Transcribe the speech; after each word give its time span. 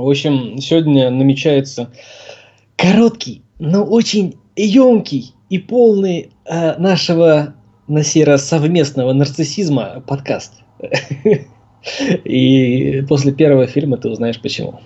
В 0.00 0.08
общем, 0.08 0.58
сегодня 0.58 1.10
намечается 1.10 1.90
короткий, 2.76 3.42
но 3.58 3.84
очень 3.84 4.36
емкий 4.56 5.34
и 5.50 5.58
полный 5.58 6.30
э, 6.46 6.78
нашего 6.78 7.54
на 7.86 8.02
сей 8.02 8.24
раз 8.24 8.48
совместного 8.48 9.12
нарциссизма 9.12 10.02
подкаст. 10.06 10.54
И 12.24 13.02
после 13.08 13.32
первого 13.32 13.66
фильма 13.66 13.98
ты 13.98 14.08
узнаешь 14.08 14.40
почему. 14.40 14.80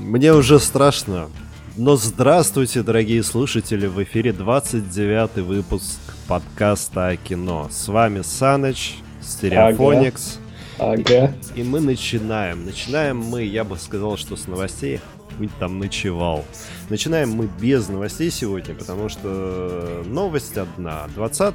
Мне 0.00 0.32
уже 0.32 0.58
страшно. 0.58 1.28
Но 1.76 1.96
здравствуйте, 1.96 2.84
дорогие 2.84 3.24
слушатели, 3.24 3.88
в 3.88 4.00
эфире 4.04 4.32
29 4.32 5.44
выпуск 5.44 5.98
подкаста 6.28 7.08
о 7.08 7.16
кино. 7.16 7.66
С 7.68 7.88
вами 7.88 8.22
Саныч, 8.22 8.98
Стереофоникс. 9.20 10.38
Ага. 10.78 11.02
ага. 11.04 11.34
И, 11.56 11.64
мы 11.64 11.80
начинаем. 11.80 12.64
Начинаем 12.64 13.18
мы, 13.18 13.42
я 13.42 13.64
бы 13.64 13.76
сказал, 13.76 14.16
что 14.16 14.36
с 14.36 14.46
новостей 14.46 15.00
быть 15.36 15.50
там 15.58 15.80
ночевал. 15.80 16.44
Начинаем 16.90 17.30
мы 17.30 17.48
без 17.60 17.88
новостей 17.88 18.30
сегодня, 18.30 18.76
потому 18.76 19.08
что 19.08 20.04
новость 20.06 20.56
одна. 20.56 21.08
20 21.16 21.54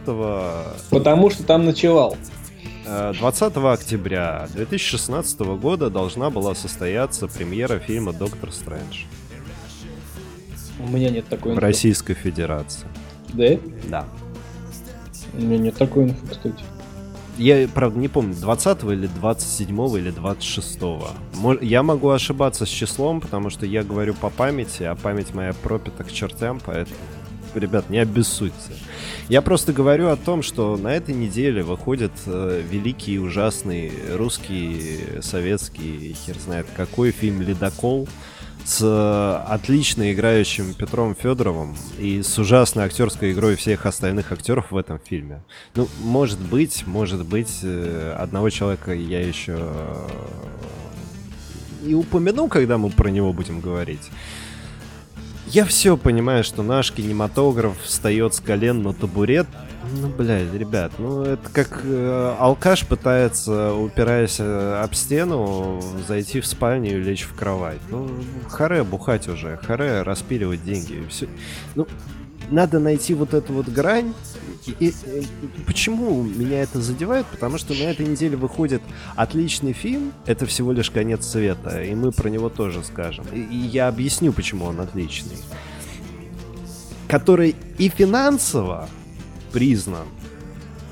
Потому 0.89 1.29
что 1.29 1.43
там 1.43 1.63
ночевал. 1.63 2.17
20 2.85 3.55
э, 3.55 3.71
октября 3.71 4.49
2016 4.53 5.39
года 5.39 5.89
должна 5.89 6.29
была 6.29 6.55
состояться 6.55 7.27
премьера 7.27 7.79
фильма 7.79 8.11
«Доктор 8.11 8.51
Стрэндж». 8.51 9.05
У 10.79 10.87
меня 10.87 11.09
нет 11.09 11.27
такой 11.27 11.53
инфы. 11.53 11.61
Российской 11.61 12.13
Федерации. 12.13 12.87
Да? 13.33 13.59
Да. 13.89 14.05
У 15.33 15.41
меня 15.41 15.57
нет 15.57 15.75
такой 15.75 16.05
инфы, 16.05 16.25
кстати. 16.27 16.63
Я, 17.37 17.69
правда, 17.73 17.97
не 17.99 18.09
помню, 18.09 18.35
20 18.35 18.83
или 18.83 19.07
27 19.07 19.97
или 19.97 20.11
26 20.11 20.79
Я 21.61 21.83
могу 21.83 22.09
ошибаться 22.09 22.65
с 22.65 22.69
числом, 22.69 23.21
потому 23.21 23.49
что 23.49 23.65
я 23.65 23.83
говорю 23.83 24.13
по 24.13 24.29
памяти, 24.29 24.83
а 24.83 24.95
память 24.95 25.33
моя 25.33 25.53
пропита 25.53 26.03
к 26.03 26.11
чертям, 26.11 26.59
поэтому 26.65 26.97
ребят, 27.55 27.89
не 27.89 27.99
обессудьте. 27.99 28.73
Я 29.29 29.41
просто 29.41 29.73
говорю 29.73 30.09
о 30.09 30.15
том, 30.15 30.41
что 30.41 30.75
на 30.77 30.93
этой 30.93 31.15
неделе 31.15 31.63
выходит 31.63 32.11
э, 32.25 32.61
великий, 32.69 33.19
ужасный 33.19 33.91
русский, 34.13 35.21
советский, 35.21 36.15
хер 36.25 36.37
знает 36.37 36.67
какой 36.75 37.11
фильм 37.11 37.41
«Ледокол» 37.41 38.07
с 38.65 38.81
э, 38.81 39.51
отлично 39.51 40.11
играющим 40.13 40.73
Петром 40.73 41.15
Федоровым 41.15 41.75
и 41.97 42.21
с 42.21 42.37
ужасной 42.37 42.85
актерской 42.85 43.31
игрой 43.31 43.55
всех 43.55 43.85
остальных 43.85 44.31
актеров 44.31 44.71
в 44.71 44.77
этом 44.77 44.99
фильме. 44.99 45.41
Ну, 45.75 45.87
может 46.01 46.39
быть, 46.39 46.85
может 46.85 47.25
быть, 47.25 47.59
э, 47.63 48.15
одного 48.17 48.49
человека 48.49 48.93
я 48.93 49.25
еще 49.25 49.57
э, 49.57 50.07
и 51.85 51.93
упомяну, 51.93 52.47
когда 52.47 52.77
мы 52.77 52.89
про 52.89 53.09
него 53.09 53.33
будем 53.33 53.59
говорить. 53.61 54.09
Я 55.47 55.65
все 55.65 55.97
понимаю, 55.97 56.43
что 56.43 56.61
наш 56.61 56.91
кинематограф 56.91 57.81
встает 57.81 58.35
с 58.35 58.39
колен 58.39 58.83
на 58.83 58.93
табурет. 58.93 59.47
Ну, 59.93 60.07
блядь, 60.09 60.53
ребят, 60.53 60.93
ну 60.99 61.23
это 61.23 61.49
как 61.51 61.81
э, 61.83 62.35
алкаш 62.37 62.85
пытается, 62.85 63.73
упираясь 63.73 64.39
э, 64.39 64.81
об 64.83 64.93
стену, 64.93 65.81
зайти 66.07 66.41
в 66.41 66.45
спальню 66.45 66.99
и 66.99 67.03
лечь 67.03 67.23
в 67.23 67.33
кровать. 67.33 67.79
Ну, 67.89 68.09
харе 68.47 68.83
бухать 68.83 69.27
уже, 69.27 69.57
харе 69.57 70.03
распиливать 70.03 70.63
деньги. 70.63 71.03
Все. 71.09 71.27
Ну, 71.75 71.87
надо 72.51 72.79
найти 72.79 73.13
вот 73.13 73.33
эту 73.33 73.53
вот 73.53 73.67
грань. 73.67 74.13
И, 74.65 74.87
и, 74.87 74.93
почему 75.65 76.23
меня 76.23 76.61
это 76.61 76.81
задевает? 76.81 77.25
Потому 77.27 77.57
что 77.57 77.73
на 77.73 77.83
этой 77.83 78.05
неделе 78.05 78.37
выходит 78.37 78.81
отличный 79.15 79.73
фильм. 79.73 80.13
Это 80.25 80.45
всего 80.45 80.71
лишь 80.71 80.89
конец 80.91 81.25
света. 81.25 81.83
И 81.83 81.95
мы 81.95 82.11
про 82.11 82.29
него 82.29 82.49
тоже 82.49 82.83
скажем. 82.83 83.25
И, 83.33 83.39
и 83.39 83.57
я 83.57 83.87
объясню, 83.87 84.33
почему 84.33 84.65
он 84.65 84.79
отличный. 84.81 85.37
Который 87.07 87.55
и 87.77 87.89
финансово 87.89 88.89
признан, 89.51 90.07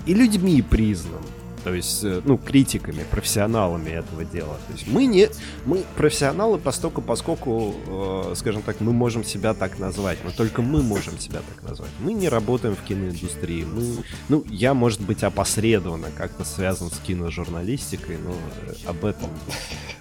и 0.06 0.14
людьми 0.14 0.62
признан 0.62 1.22
то 1.68 1.74
есть, 1.74 2.02
э, 2.06 2.22
ну, 2.24 2.38
критиками, 2.38 3.04
профессионалами 3.12 3.90
этого 3.90 4.24
дела. 4.24 4.58
То 4.68 4.74
есть 4.74 4.88
мы 4.88 5.06
не, 5.06 5.28
мы 5.66 5.84
профессионалы 5.98 6.60
постольку, 6.60 7.02
поскольку, 7.02 7.76
э, 7.88 8.34
скажем 8.38 8.62
так, 8.62 8.80
мы 8.80 8.94
можем 8.94 9.26
себя 9.26 9.54
так 9.54 9.78
назвать, 9.78 10.18
но 10.24 10.32
только 10.32 10.62
мы 10.62 10.82
можем 10.82 11.20
себя 11.20 11.40
так 11.40 11.70
назвать. 11.70 11.90
Мы 12.00 12.14
не 12.14 12.30
работаем 12.30 12.74
в 12.74 12.82
киноиндустрии, 12.84 13.66
мы, 13.66 13.84
ну, 14.30 14.46
я, 14.50 14.74
может 14.74 15.02
быть, 15.02 15.24
опосредованно 15.24 16.08
как-то 16.16 16.46
связан 16.46 16.90
с 16.90 17.00
киножурналистикой, 17.00 18.18
но 18.18 18.32
э, 18.32 18.74
об 18.88 19.04
этом, 19.04 19.30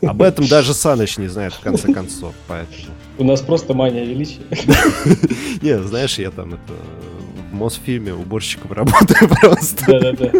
об 0.02 0.22
этом 0.22 0.46
даже 0.46 0.72
Саныч 0.72 1.18
не 1.18 1.26
знает 1.26 1.52
в 1.52 1.58
конце 1.58 1.92
концов, 1.92 2.32
поэтому. 2.46 2.94
У 3.18 3.24
нас 3.24 3.40
просто 3.40 3.74
мания 3.74 4.04
величия. 4.04 4.42
Не, 5.62 5.82
знаешь, 5.82 6.16
я 6.16 6.30
там 6.30 6.54
это 6.54 6.74
Мосфильме 7.56 8.14
уборщиком 8.14 8.72
работаю 8.72 9.28
просто. 9.40 9.84
Да-да-да. 9.86 10.30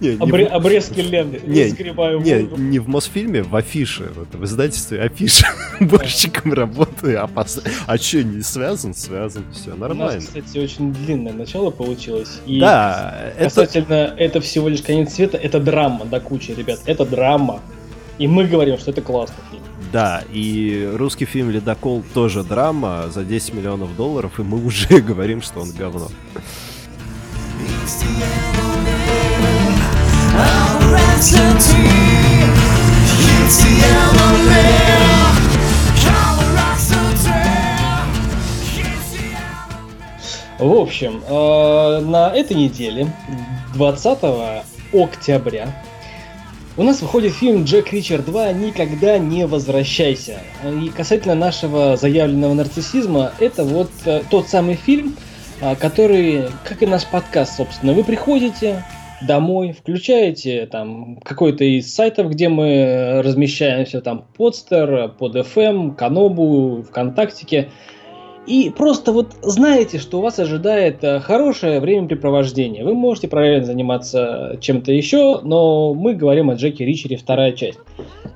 Обрезки 0.54 1.00
ленты. 1.00 1.40
Не, 1.46 1.70
не, 1.70 2.60
не 2.60 2.78
в 2.78 2.88
Мосфильме, 2.88 3.42
в 3.42 3.54
афише. 3.54 4.10
В 4.32 4.44
издательстве 4.44 5.00
афиша. 5.02 5.46
Уборщиком 5.80 6.52
работаю. 6.52 7.22
А, 7.22 7.46
а 7.86 7.98
что, 7.98 8.22
не 8.22 8.42
связан? 8.42 8.94
Связан. 8.94 9.44
Все 9.52 9.70
нормально. 9.70 10.04
У 10.04 10.14
нас, 10.16 10.26
кстати, 10.26 10.58
очень 10.58 10.92
длинное 10.92 11.32
начало 11.32 11.70
получилось. 11.70 12.40
Да. 12.46 13.32
Касательно 13.38 14.14
это 14.16 14.40
всего 14.40 14.68
лишь 14.68 14.82
конец 14.82 15.14
света, 15.14 15.36
это 15.36 15.60
драма 15.60 16.04
до 16.04 16.20
кучи, 16.20 16.52
ребят. 16.52 16.80
Это 16.86 17.04
драма. 17.04 17.60
И 18.18 18.26
мы 18.26 18.46
говорим, 18.46 18.78
что 18.78 18.90
это 18.90 19.00
классный 19.00 19.42
фильм. 19.50 19.62
Да, 19.92 20.22
и 20.30 20.90
русский 20.94 21.24
фильм 21.24 21.50
«Ледокол» 21.50 22.04
тоже 22.12 22.44
драма 22.44 23.08
за 23.08 23.24
10 23.24 23.54
миллионов 23.54 23.96
долларов, 23.96 24.38
и 24.38 24.42
мы 24.42 24.64
уже 24.64 25.00
говорим, 25.00 25.40
что 25.40 25.60
он 25.60 25.70
говно. 25.72 26.08
В 40.58 40.72
общем, 40.72 41.22
э, 41.24 42.00
на 42.00 42.30
этой 42.34 42.56
неделе, 42.56 43.10
20 43.74 44.18
октября, 44.92 45.82
у 46.78 46.84
нас 46.84 47.02
выходит 47.02 47.34
фильм 47.34 47.64
«Джек 47.64 47.92
Ричард 47.92 48.24
2. 48.26 48.52
Никогда 48.52 49.18
не 49.18 49.48
возвращайся». 49.48 50.38
И 50.64 50.90
касательно 50.90 51.34
нашего 51.34 51.96
заявленного 51.96 52.54
нарциссизма, 52.54 53.32
это 53.40 53.64
вот 53.64 53.90
э, 54.04 54.22
тот 54.30 54.46
самый 54.46 54.76
фильм, 54.76 55.16
э, 55.60 55.74
который, 55.74 56.44
как 56.64 56.80
и 56.84 56.86
наш 56.86 57.04
подкаст, 57.04 57.56
собственно, 57.56 57.94
вы 57.94 58.04
приходите 58.04 58.84
домой, 59.20 59.72
включаете 59.72 60.66
там 60.66 61.16
какой-то 61.24 61.64
из 61.64 61.92
сайтов, 61.92 62.30
где 62.30 62.48
мы 62.48 63.22
размещаемся, 63.24 64.00
там 64.00 64.26
Подстер, 64.36 65.08
под 65.18 65.34
FM, 65.34 65.96
Канобу, 65.96 66.84
ВКонтактике, 66.88 67.70
и 68.48 68.70
просто 68.70 69.12
вот 69.12 69.36
знаете, 69.42 69.98
что 69.98 70.18
у 70.18 70.22
вас 70.22 70.38
ожидает 70.38 71.04
э, 71.04 71.20
хорошее 71.20 71.80
времяпрепровождение. 71.80 72.82
Вы 72.82 72.94
можете 72.94 73.28
параллельно 73.28 73.66
заниматься 73.66 74.56
чем-то 74.60 74.90
еще, 74.90 75.40
но 75.42 75.92
мы 75.92 76.14
говорим 76.14 76.48
о 76.48 76.54
Джеки 76.54 76.82
Ричере 76.82 77.18
вторая 77.18 77.52
часть. 77.52 77.78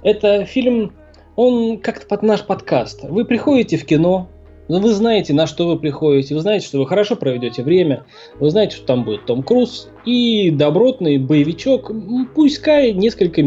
Это 0.03 0.45
фильм, 0.45 0.93
он 1.34 1.78
как-то 1.78 2.06
под 2.06 2.23
наш 2.23 2.43
подкаст. 2.43 3.05
Вы 3.05 3.25
приходите 3.25 3.78
в 3.78 3.87
кино, 3.87 4.28
но 4.69 4.81
вы 4.81 4.93
знаете, 4.93 5.33
на 5.33 5.47
что 5.47 5.67
вы 5.67 5.78
приходите, 5.78 6.34
вы 6.34 6.41
знаете, 6.41 6.67
что 6.67 6.79
вы 6.79 6.87
хорошо 6.87 7.17
проведете 7.17 7.62
время, 7.62 8.05
вы 8.38 8.50
знаете, 8.50 8.76
что 8.76 8.87
там 8.87 9.05
будет 9.05 9.25
Том 9.25 9.43
Круз 9.43 9.88
и 10.05 10.50
добротный 10.50 11.17
боевичок, 11.17 11.91
пускай 12.35 12.93
несколько 12.93 13.43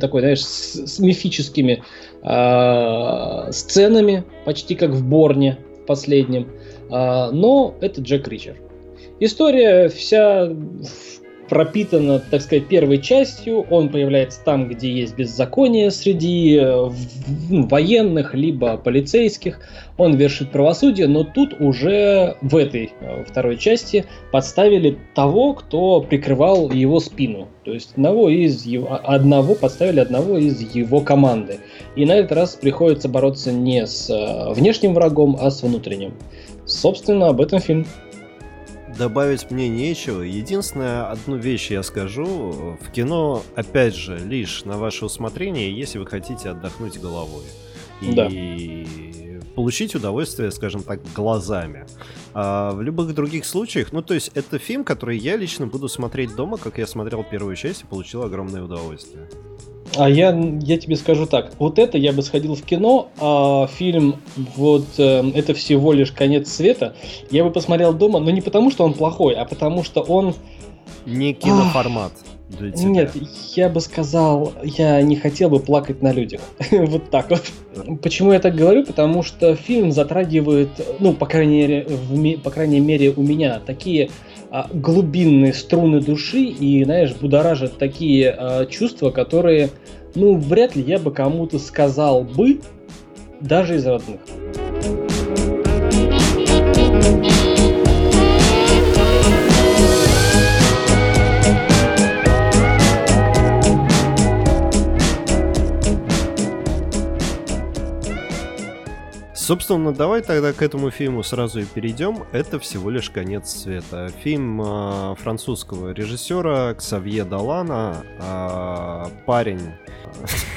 такой, 0.00 0.20
знаешь, 0.22 0.44
с, 0.44 0.84
с 0.84 0.98
мифическими 0.98 1.84
э, 2.22 3.52
сценами, 3.52 4.24
почти 4.44 4.74
как 4.74 4.90
в 4.90 5.08
Борне, 5.08 5.58
последнем. 5.88 6.52
А, 6.90 7.32
но 7.32 7.74
это 7.80 8.00
Джек 8.00 8.28
Ричер. 8.28 8.56
История 9.18 9.88
вся 9.88 10.48
пропитано, 11.48 12.18
так 12.18 12.42
сказать, 12.42 12.68
первой 12.68 12.98
частью. 12.98 13.62
Он 13.70 13.88
появляется 13.88 14.40
там, 14.44 14.68
где 14.68 14.90
есть 14.90 15.16
беззаконие 15.16 15.90
среди 15.90 16.58
э, 16.60 16.90
ну, 17.48 17.66
военных, 17.66 18.34
либо 18.34 18.76
полицейских. 18.76 19.60
Он 19.96 20.14
вершит 20.14 20.50
правосудие, 20.50 21.08
но 21.08 21.24
тут 21.24 21.60
уже 21.60 22.36
в 22.40 22.56
этой 22.56 22.92
э, 23.00 23.24
второй 23.26 23.56
части 23.56 24.04
подставили 24.30 24.98
того, 25.14 25.54
кто 25.54 26.00
прикрывал 26.00 26.70
его 26.70 27.00
спину. 27.00 27.48
То 27.64 27.72
есть 27.72 27.92
одного 27.92 28.28
из 28.28 28.64
его, 28.64 29.00
одного 29.02 29.54
подставили 29.54 30.00
одного 30.00 30.38
из 30.38 30.60
его 30.74 31.00
команды. 31.00 31.58
И 31.96 32.04
на 32.04 32.12
этот 32.12 32.32
раз 32.32 32.54
приходится 32.54 33.08
бороться 33.08 33.52
не 33.52 33.86
с 33.86 34.08
э, 34.10 34.52
внешним 34.52 34.94
врагом, 34.94 35.36
а 35.40 35.50
с 35.50 35.62
внутренним. 35.62 36.14
Собственно, 36.64 37.28
об 37.28 37.40
этом 37.40 37.60
фильм. 37.60 37.86
Добавить 38.98 39.50
мне 39.52 39.68
нечего. 39.68 40.22
Единственное, 40.22 41.08
одну 41.08 41.36
вещь 41.36 41.70
я 41.70 41.84
скажу. 41.84 42.76
В 42.80 42.90
кино, 42.90 43.42
опять 43.54 43.94
же, 43.94 44.18
лишь 44.18 44.64
на 44.64 44.76
ваше 44.76 45.04
усмотрение, 45.04 45.72
если 45.72 45.98
вы 45.98 46.06
хотите 46.06 46.50
отдохнуть 46.50 47.00
головой. 47.00 47.44
И 48.00 48.12
да. 48.12 48.28
получить 49.54 49.94
удовольствие, 49.94 50.50
скажем 50.50 50.82
так, 50.82 51.00
глазами. 51.14 51.86
А 52.34 52.72
в 52.72 52.82
любых 52.82 53.14
других 53.14 53.44
случаях, 53.44 53.92
ну 53.92 54.02
то 54.02 54.14
есть 54.14 54.32
это 54.34 54.58
фильм, 54.58 54.82
который 54.82 55.16
я 55.16 55.36
лично 55.36 55.68
буду 55.68 55.88
смотреть 55.88 56.34
дома, 56.34 56.58
как 56.58 56.78
я 56.78 56.86
смотрел 56.86 57.22
первую 57.22 57.54
часть 57.54 57.82
и 57.82 57.86
получил 57.86 58.24
огромное 58.24 58.62
удовольствие. 58.62 59.28
А 59.98 60.08
я, 60.08 60.30
я 60.60 60.78
тебе 60.78 60.94
скажу 60.94 61.26
так, 61.26 61.50
вот 61.58 61.80
это 61.80 61.98
я 61.98 62.12
бы 62.12 62.22
сходил 62.22 62.54
в 62.54 62.62
кино, 62.62 63.08
а 63.18 63.66
фильм 63.66 64.16
вот 64.54 64.86
э, 64.96 65.30
это 65.34 65.54
всего 65.54 65.92
лишь 65.92 66.12
конец 66.12 66.48
света, 66.52 66.94
я 67.32 67.42
бы 67.42 67.50
посмотрел 67.50 67.92
дома, 67.92 68.20
но 68.20 68.30
не 68.30 68.40
потому, 68.40 68.70
что 68.70 68.84
он 68.84 68.94
плохой, 68.94 69.34
а 69.34 69.44
потому 69.44 69.82
что 69.82 70.00
он... 70.02 70.36
Не 71.04 71.34
киноформат. 71.34 72.12
Для 72.48 72.70
тебя. 72.70 72.88
Нет, 72.88 73.12
я 73.56 73.68
бы 73.68 73.80
сказал, 73.80 74.52
я 74.62 75.02
не 75.02 75.16
хотел 75.16 75.50
бы 75.50 75.58
плакать 75.58 76.00
на 76.00 76.12
людях. 76.12 76.42
вот 76.70 77.10
так 77.10 77.30
вот. 77.30 77.42
Почему 78.00 78.32
я 78.32 78.38
так 78.38 78.54
говорю? 78.54 78.86
Потому 78.86 79.24
что 79.24 79.56
фильм 79.56 79.90
затрагивает, 79.90 80.70
ну, 81.00 81.12
по 81.12 81.26
крайней 81.26 81.58
мере, 81.58 81.86
в, 81.88 82.40
по 82.40 82.50
крайней 82.50 82.80
мере 82.80 83.12
у 83.14 83.22
меня, 83.22 83.60
такие 83.66 84.10
а, 84.50 84.68
глубинные 84.72 85.52
струны 85.52 86.00
души 86.00 86.42
и, 86.42 86.84
знаешь, 86.84 87.14
будоражат 87.14 87.78
такие 87.78 88.30
а, 88.30 88.66
чувства, 88.66 89.10
которые, 89.10 89.70
ну, 90.14 90.36
вряд 90.36 90.76
ли 90.76 90.82
я 90.82 90.98
бы 90.98 91.12
кому-то 91.12 91.58
сказал 91.58 92.24
бы, 92.24 92.60
даже 93.40 93.76
из 93.76 93.86
родных. 93.86 94.20
Собственно, 109.48 109.94
давай 109.94 110.20
тогда 110.20 110.52
к 110.52 110.60
этому 110.60 110.90
фильму 110.90 111.22
сразу 111.22 111.60
и 111.60 111.64
перейдем. 111.64 112.24
Это 112.32 112.58
всего 112.58 112.90
лишь 112.90 113.08
конец 113.08 113.48
света. 113.48 114.10
Фильм 114.22 114.60
э, 114.60 115.14
французского 115.14 115.92
режиссера 115.92 116.74
Ксавье 116.74 117.24
Далана. 117.24 118.04
Э, 118.20 119.06
парень. 119.24 119.72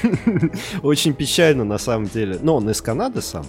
Очень 0.82 1.14
печально 1.14 1.64
на 1.64 1.78
самом 1.78 2.04
деле. 2.04 2.38
Но 2.42 2.56
он 2.56 2.68
из 2.68 2.82
Канады 2.82 3.22
сам. 3.22 3.46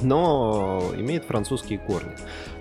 Но 0.00 0.82
имеет 0.98 1.24
французские 1.24 1.78
корни. 1.78 2.12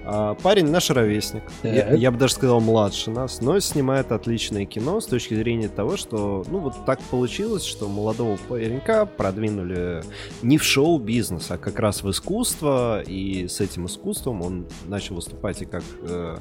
А, 0.06 0.36
парень 0.36 0.70
наш 0.70 0.90
ровесник. 0.90 1.44
Я, 1.64 1.94
я 1.94 2.12
бы 2.12 2.18
даже 2.18 2.34
сказал 2.34 2.60
младше 2.60 3.10
нас, 3.10 3.42
но 3.42 3.60
снимает 3.60 4.12
отличное 4.12 4.66
кино 4.66 5.02
с 5.02 5.06
точки 5.08 5.34
зрения 5.34 5.68
того, 5.68 5.98
что 5.98 6.46
ну 6.48 6.60
вот 6.60 6.86
так 6.86 7.00
получилось, 7.02 7.64
что 7.64 7.88
молодого 7.88 8.38
паренька 8.48 9.06
продвинули 9.06 10.04
не 10.42 10.58
в 10.58 10.64
шоу-бизнес, 10.64 11.50
а 11.50 11.58
как 11.58 11.80
раз 11.80 12.04
в 12.04 12.12
искусство, 12.12 13.02
и 13.02 13.48
с 13.48 13.60
этим 13.62 13.88
искусством 13.88 14.42
он 14.42 14.66
начал 14.86 15.16
выступать 15.16 15.62
и 15.64 15.66
как 15.66 15.84
э, 16.04 16.38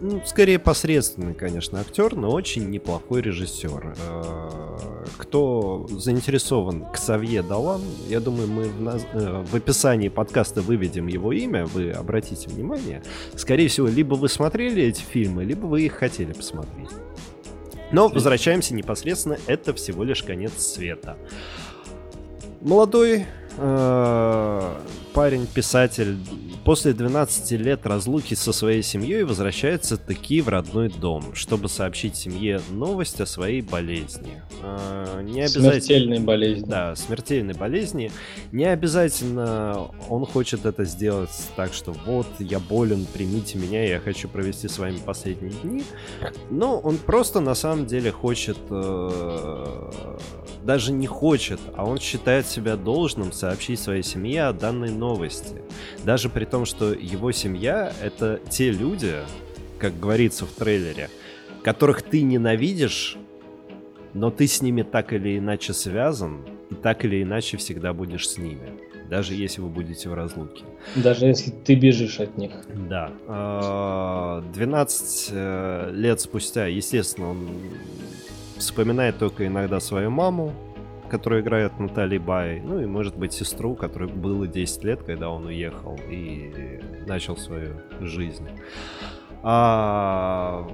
ну, 0.00 0.20
скорее 0.26 0.58
посредственный, 0.58 1.34
конечно, 1.34 1.80
актер, 1.80 2.16
но 2.16 2.30
очень 2.30 2.70
неплохой 2.70 3.22
режиссер. 3.22 3.96
Э, 3.98 5.04
кто 5.16 5.86
заинтересован 5.90 6.86
Ксавье 6.92 7.42
Далан, 7.42 7.82
я 8.08 8.20
думаю, 8.20 8.48
мы 8.48 8.64
в, 8.64 8.80
наз... 8.80 9.06
Э, 9.12 9.44
в 9.44 9.54
описании 9.54 10.08
подкаста 10.08 10.60
выведем 10.62 11.06
его 11.06 11.32
имя, 11.32 11.66
вы 11.66 11.92
обратите 11.92 12.50
внимание. 12.60 13.02
Скорее 13.36 13.68
всего, 13.68 13.88
либо 13.88 14.14
вы 14.14 14.28
смотрели 14.28 14.82
эти 14.82 15.02
фильмы, 15.02 15.44
либо 15.44 15.66
вы 15.66 15.82
их 15.82 15.94
хотели 15.94 16.32
посмотреть. 16.32 16.90
Но 17.92 18.08
возвращаемся 18.08 18.74
непосредственно, 18.74 19.38
это 19.46 19.74
всего 19.74 20.04
лишь 20.04 20.22
конец 20.22 20.52
света. 20.58 21.16
Молодой 22.60 23.26
э, 23.56 24.74
парень, 25.12 25.46
писатель, 25.46 26.16
после 26.64 26.92
12 26.92 27.52
лет 27.52 27.86
разлуки 27.86 28.34
со 28.34 28.52
своей 28.52 28.82
семьей 28.82 29.24
возвращается 29.24 29.96
таки 29.96 30.40
в 30.40 30.48
родной 30.48 30.88
дом, 30.88 31.34
чтобы 31.34 31.68
сообщить 31.68 32.16
семье 32.16 32.60
новость 32.70 33.20
о 33.20 33.26
своей 33.26 33.62
болезни. 33.62 34.42
Э, 34.62 35.20
не 35.22 35.40
обязательно... 35.40 35.72
Смертельной 35.72 36.18
болезни. 36.20 36.66
Да, 36.68 36.96
смертельной 36.96 37.54
болезни. 37.54 38.10
Не 38.52 38.66
обязательно 38.66 39.90
он 40.08 40.26
хочет 40.26 40.66
это 40.66 40.84
сделать 40.84 41.30
так, 41.56 41.72
что 41.72 41.92
вот, 41.92 42.26
я 42.38 42.58
болен, 42.58 43.06
примите 43.12 43.58
меня, 43.58 43.84
я 43.84 44.00
хочу 44.00 44.28
провести 44.28 44.68
с 44.68 44.78
вами 44.78 44.98
последние 45.04 45.52
дни. 45.62 45.82
Но 46.50 46.78
он 46.78 46.98
просто 46.98 47.40
на 47.40 47.54
самом 47.54 47.86
деле 47.86 48.10
хочет... 48.10 48.58
Э, 48.70 49.90
даже 50.62 50.92
не 50.92 51.06
хочет, 51.06 51.60
а 51.76 51.84
он 51.84 51.98
считает 51.98 52.46
себя 52.46 52.76
должным 52.76 53.32
сообщить 53.40 53.80
своей 53.80 54.02
семье 54.02 54.44
о 54.44 54.52
данной 54.52 54.90
новости. 54.90 55.62
Даже 56.04 56.28
при 56.28 56.44
том, 56.44 56.66
что 56.66 56.92
его 56.92 57.32
семья— 57.32 57.92
это 58.02 58.40
те 58.50 58.70
люди, 58.70 59.14
как 59.78 59.98
говорится 59.98 60.44
в 60.44 60.50
трейлере, 60.50 61.08
которых 61.64 62.02
ты 62.02 62.22
ненавидишь, 62.22 63.16
но 64.12 64.30
ты 64.30 64.46
с 64.46 64.60
ними 64.60 64.82
так 64.82 65.12
или 65.12 65.38
иначе 65.38 65.72
связан, 65.72 66.44
и 66.70 66.74
так 66.74 67.04
или 67.04 67.22
иначе 67.22 67.56
всегда 67.56 67.92
будешь 67.92 68.28
с 68.28 68.38
ними. 68.38 68.78
Даже 69.08 69.34
если 69.34 69.60
вы 69.60 69.68
будете 69.68 70.08
в 70.08 70.14
разлуке. 70.14 70.64
Даже 70.94 71.26
если 71.26 71.50
ты 71.50 71.74
бежишь 71.74 72.20
от 72.20 72.36
них. 72.38 72.52
Да. 72.88 73.10
12 74.52 75.30
а, 75.32 75.90
э, 75.90 75.92
лет 75.94 76.20
спустя, 76.20 76.66
естественно, 76.66 77.30
он 77.30 77.48
вспоминает 78.56 79.18
только 79.18 79.46
иногда 79.46 79.80
свою 79.80 80.10
маму, 80.10 80.52
которая 81.10 81.42
играет 81.42 81.78
Натали 81.78 82.18
Бай, 82.18 82.60
ну 82.60 82.80
и, 82.80 82.86
может 82.86 83.16
быть, 83.16 83.32
сестру, 83.32 83.74
которой 83.74 84.08
было 84.08 84.46
10 84.46 84.84
лет, 84.84 85.02
когда 85.02 85.28
он 85.30 85.46
уехал 85.46 85.98
и 86.08 86.80
начал 87.06 87.36
свою 87.36 87.74
жизнь. 88.00 88.48
А 89.42 90.66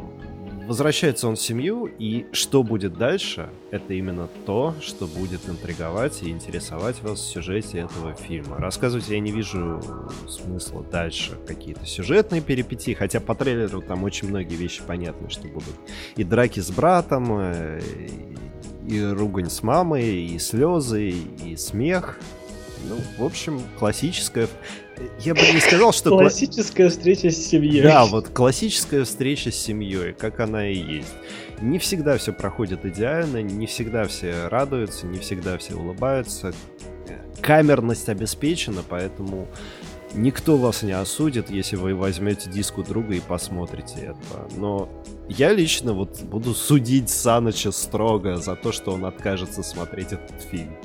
возвращается 0.66 1.28
он 1.28 1.36
в 1.36 1.40
семью, 1.40 1.86
и 1.86 2.26
что 2.32 2.62
будет 2.62 2.94
дальше, 2.94 3.48
это 3.70 3.94
именно 3.94 4.28
то, 4.44 4.74
что 4.80 5.06
будет 5.06 5.48
интриговать 5.48 6.22
и 6.22 6.30
интересовать 6.30 7.02
вас 7.02 7.20
в 7.20 7.26
сюжете 7.26 7.78
этого 7.78 8.14
фильма. 8.14 8.56
Рассказывать 8.58 9.08
я 9.08 9.20
не 9.20 9.30
вижу 9.30 9.80
смысла 10.28 10.82
дальше. 10.82 11.38
Какие-то 11.46 11.86
сюжетные 11.86 12.40
перипетии, 12.40 12.94
хотя 12.94 13.20
по 13.20 13.34
трейлеру 13.34 13.80
там 13.80 14.02
очень 14.02 14.28
многие 14.28 14.56
вещи 14.56 14.82
понятны, 14.84 15.30
что 15.30 15.46
будут. 15.46 15.74
И 16.16 16.24
драки 16.24 16.60
с 16.60 16.70
братом, 16.70 17.26
э, 17.30 17.80
и 18.88 19.02
ругань 19.02 19.50
с 19.50 19.62
мамой, 19.62 20.26
и 20.26 20.38
слезы, 20.38 21.10
и 21.44 21.56
смех. 21.56 22.18
Ну, 22.88 22.96
в 23.18 23.24
общем, 23.24 23.60
классическая... 23.78 24.48
Я 25.20 25.34
бы 25.34 25.40
не 25.40 25.60
сказал, 25.60 25.92
что... 25.92 26.10
Классическая 26.10 26.88
встреча 26.88 27.30
с 27.30 27.36
семьей. 27.36 27.82
Да, 27.82 28.06
вот 28.06 28.28
классическая 28.28 29.04
встреча 29.04 29.50
с 29.50 29.56
семьей, 29.56 30.12
как 30.12 30.40
она 30.40 30.68
и 30.68 30.76
есть. 30.76 31.12
Не 31.60 31.78
всегда 31.78 32.16
все 32.18 32.32
проходит 32.32 32.84
идеально, 32.84 33.42
не 33.42 33.66
всегда 33.66 34.04
все 34.06 34.48
радуются, 34.48 35.06
не 35.06 35.18
всегда 35.18 35.58
все 35.58 35.74
улыбаются. 35.74 36.52
Камерность 37.40 38.08
обеспечена, 38.08 38.82
поэтому 38.88 39.48
никто 40.16 40.56
вас 40.56 40.82
не 40.82 40.92
осудит, 40.92 41.50
если 41.50 41.76
вы 41.76 41.94
возьмете 41.94 42.50
диск 42.50 42.78
у 42.78 42.82
друга 42.82 43.14
и 43.14 43.20
посмотрите 43.20 44.00
это. 44.00 44.56
Но 44.56 44.88
я 45.28 45.52
лично 45.52 45.92
вот 45.92 46.22
буду 46.22 46.54
судить 46.54 47.10
Саныча 47.10 47.72
строго 47.72 48.36
за 48.36 48.56
то, 48.56 48.72
что 48.72 48.92
он 48.92 49.04
откажется 49.04 49.62
смотреть 49.62 50.12
этот 50.12 50.40
фильм. 50.42 50.76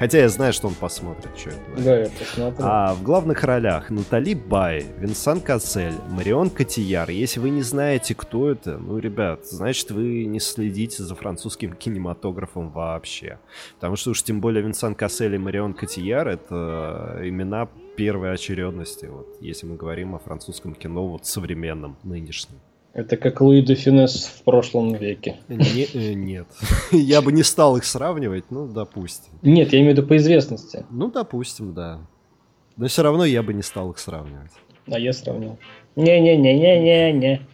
Хотя 0.00 0.20
я 0.20 0.30
знаю, 0.30 0.54
что 0.54 0.68
он 0.68 0.74
посмотрит, 0.74 1.36
что 1.36 1.50
это. 1.50 1.82
Да, 1.82 1.98
я 1.98 2.08
посмотрю. 2.08 2.64
А 2.66 2.94
в 2.94 3.02
главных 3.02 3.44
ролях 3.44 3.90
Натали 3.90 4.32
Бай, 4.32 4.86
Винсан 4.98 5.42
Кассель, 5.42 5.92
Марион 6.08 6.48
Котияр. 6.48 7.10
Если 7.10 7.38
вы 7.38 7.50
не 7.50 7.60
знаете, 7.60 8.14
кто 8.14 8.50
это, 8.50 8.78
ну, 8.78 8.96
ребят, 8.96 9.46
значит, 9.46 9.90
вы 9.90 10.24
не 10.24 10.40
следите 10.40 11.02
за 11.02 11.14
французским 11.14 11.74
кинематографом 11.74 12.70
вообще. 12.70 13.40
Потому 13.74 13.96
что 13.96 14.12
уж 14.12 14.22
тем 14.22 14.40
более 14.40 14.62
Винсан 14.62 14.94
Кассель 14.94 15.34
и 15.34 15.38
Марион 15.38 15.74
Котияр— 15.74 16.28
это 16.28 17.20
имена 17.22 17.68
первой 17.96 18.32
очередности, 18.32 19.06
вот, 19.06 19.36
если 19.40 19.66
мы 19.66 19.76
говорим 19.76 20.14
о 20.14 20.18
французском 20.18 20.74
кино 20.74 21.06
вот 21.06 21.26
современном, 21.26 21.96
нынешнем. 22.02 22.58
Это 22.92 23.16
как 23.16 23.40
Луи 23.40 23.62
де 23.62 23.74
Финес 23.74 24.26
в 24.26 24.42
прошлом 24.42 24.94
веке. 24.94 25.36
Не, 25.48 25.86
э, 25.94 26.12
нет. 26.14 26.48
Я 26.90 27.22
бы 27.22 27.30
не 27.30 27.44
стал 27.44 27.76
их 27.76 27.84
сравнивать, 27.84 28.50
ну, 28.50 28.66
допустим. 28.66 29.32
Нет, 29.42 29.72
я 29.72 29.78
имею 29.78 29.94
в 29.94 29.98
виду 29.98 30.08
по 30.08 30.16
известности. 30.16 30.84
Ну, 30.90 31.10
допустим, 31.10 31.72
да. 31.72 32.00
Но 32.76 32.88
все 32.88 33.02
равно 33.02 33.24
я 33.24 33.42
бы 33.42 33.54
не 33.54 33.62
стал 33.62 33.90
их 33.92 33.98
сравнивать. 33.98 34.50
А 34.86 34.98
я 34.98 35.12
сравнил. 35.12 35.58
Не-не-не-не-не-не. 35.96 37.46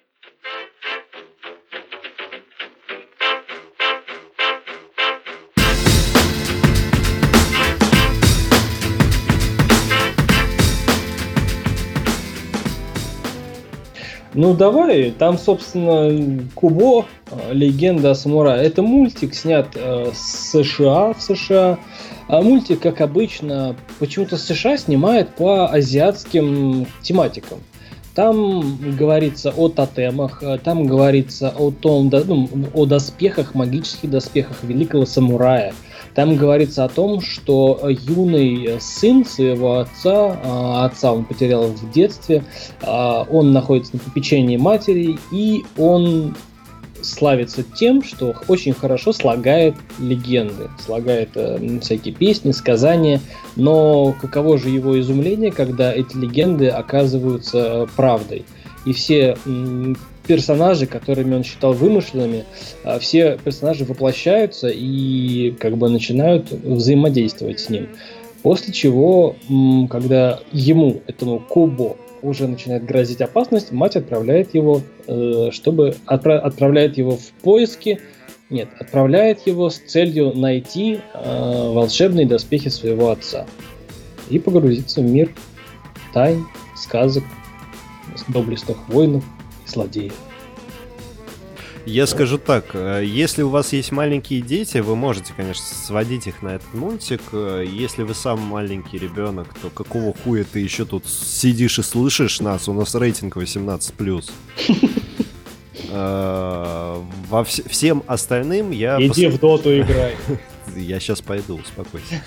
Ну 14.36 14.52
давай, 14.52 15.12
там, 15.12 15.38
собственно, 15.38 16.46
Кубо, 16.54 17.06
э, 17.30 17.54
легенда 17.54 18.10
о 18.10 18.14
самурае. 18.14 18.66
Это 18.66 18.82
мультик, 18.82 19.34
снят 19.34 19.66
э, 19.74 20.10
с 20.14 20.50
США, 20.50 21.14
в 21.14 21.22
США. 21.22 21.78
А 22.28 22.42
мультик, 22.42 22.80
как 22.80 23.00
обычно, 23.00 23.76
почему-то 23.98 24.36
США 24.36 24.76
снимает 24.76 25.30
по 25.36 25.72
азиатским 25.72 26.86
тематикам. 27.00 27.60
Там 28.14 28.76
говорится 28.98 29.54
о 29.56 29.70
тотемах, 29.70 30.42
э, 30.42 30.58
там 30.62 30.84
говорится 30.84 31.54
о 31.56 31.70
том, 31.70 32.10
да, 32.10 32.22
ну, 32.22 32.46
о 32.74 32.84
доспехах, 32.84 33.54
магических 33.54 34.10
доспехах 34.10 34.62
великого 34.64 35.06
самурая. 35.06 35.72
Там 36.16 36.34
говорится 36.36 36.84
о 36.84 36.88
том, 36.88 37.20
что 37.20 37.78
юный 37.88 38.80
сын 38.80 39.26
своего 39.26 39.80
отца, 39.80 40.40
а, 40.42 40.86
отца 40.86 41.12
он 41.12 41.26
потерял 41.26 41.66
в 41.68 41.90
детстве, 41.92 42.42
а, 42.80 43.26
он 43.30 43.52
находится 43.52 43.96
на 43.96 43.98
попечении 43.98 44.56
матери, 44.56 45.18
и 45.30 45.62
он 45.76 46.34
славится 47.02 47.62
тем, 47.62 48.02
что 48.02 48.34
очень 48.48 48.72
хорошо 48.72 49.12
слагает 49.12 49.74
легенды, 49.98 50.70
слагает 50.84 51.30
э, 51.34 51.78
всякие 51.80 52.14
песни, 52.14 52.50
сказания, 52.52 53.20
но 53.54 54.16
каково 54.18 54.58
же 54.58 54.70
его 54.70 54.98
изумление, 54.98 55.52
когда 55.52 55.92
эти 55.92 56.16
легенды 56.16 56.68
оказываются 56.68 57.86
правдой. 57.94 58.44
И 58.86 58.92
все 58.94 59.36
персонажи, 60.26 60.86
которыми 60.86 61.36
он 61.36 61.44
считал 61.44 61.72
вымышленными, 61.72 62.44
а, 62.84 62.98
все 62.98 63.38
персонажи 63.42 63.84
воплощаются 63.84 64.68
и 64.68 65.52
как 65.52 65.76
бы 65.76 65.88
начинают 65.88 66.50
взаимодействовать 66.50 67.60
с 67.60 67.68
ним. 67.68 67.88
После 68.42 68.72
чего, 68.72 69.34
когда 69.90 70.40
ему, 70.52 71.02
этому 71.06 71.40
Кубо, 71.40 71.96
уже 72.22 72.46
начинает 72.46 72.84
грозить 72.84 73.20
опасность, 73.20 73.72
мать 73.72 73.96
отправляет 73.96 74.54
его, 74.54 74.82
э, 75.06 75.50
чтобы 75.52 75.96
отправ, 76.06 76.44
отправляет 76.44 76.96
его 76.98 77.16
в 77.16 77.30
поиски, 77.42 78.00
нет, 78.48 78.68
отправляет 78.78 79.46
его 79.46 79.70
с 79.70 79.78
целью 79.78 80.32
найти 80.34 81.00
э, 81.14 81.70
волшебные 81.72 82.26
доспехи 82.26 82.68
своего 82.68 83.10
отца 83.10 83.46
и 84.30 84.38
погрузиться 84.38 85.00
в 85.00 85.04
мир 85.04 85.30
тайн, 86.12 86.46
сказок, 86.76 87.24
доблестных 88.28 88.88
воинов 88.88 89.24
злодеев. 89.66 90.12
Я 91.84 92.08
скажу 92.08 92.36
так, 92.36 92.70
э, 92.74 93.04
если 93.06 93.42
у 93.42 93.48
вас 93.48 93.72
есть 93.72 93.92
маленькие 93.92 94.40
дети, 94.40 94.78
вы 94.78 94.96
можете, 94.96 95.32
конечно, 95.36 95.62
сводить 95.64 96.26
их 96.26 96.42
на 96.42 96.56
этот 96.56 96.74
мультик. 96.74 97.20
Э, 97.30 97.64
если 97.64 98.02
вы 98.02 98.12
сам 98.14 98.40
маленький 98.40 98.98
ребенок, 98.98 99.54
то 99.62 99.70
какого 99.70 100.12
хуя 100.12 100.44
ты 100.44 100.58
еще 100.58 100.84
тут 100.84 101.06
сидишь 101.06 101.78
и 101.78 101.82
слышишь 101.84 102.40
нас? 102.40 102.68
У 102.68 102.72
нас 102.72 102.92
рейтинг 102.96 103.36
18+. 103.36 104.30
Э, 105.88 107.00
во 107.28 107.42
вс- 107.42 107.68
всем 107.68 108.02
остальным 108.08 108.72
я... 108.72 108.96
Иди 109.00 109.28
в 109.28 109.38
доту 109.38 109.70
играй. 109.78 110.16
Я 110.76 110.98
сейчас 110.98 111.22
пойду, 111.22 111.60
успокойся. 111.64 112.22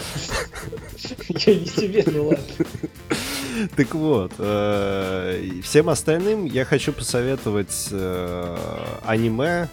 Я 1.28 1.56
не 1.56 1.66
тебе, 1.66 2.04
ну 2.08 2.30
ладно. 2.30 2.44
Так 3.76 3.94
вот, 3.96 4.34
э, 4.38 5.62
всем 5.64 5.90
остальным 5.90 6.46
я 6.46 6.66
хочу 6.66 6.94
посоветовать 6.94 7.90
э, 7.92 8.58
аниме. 9.06 9.68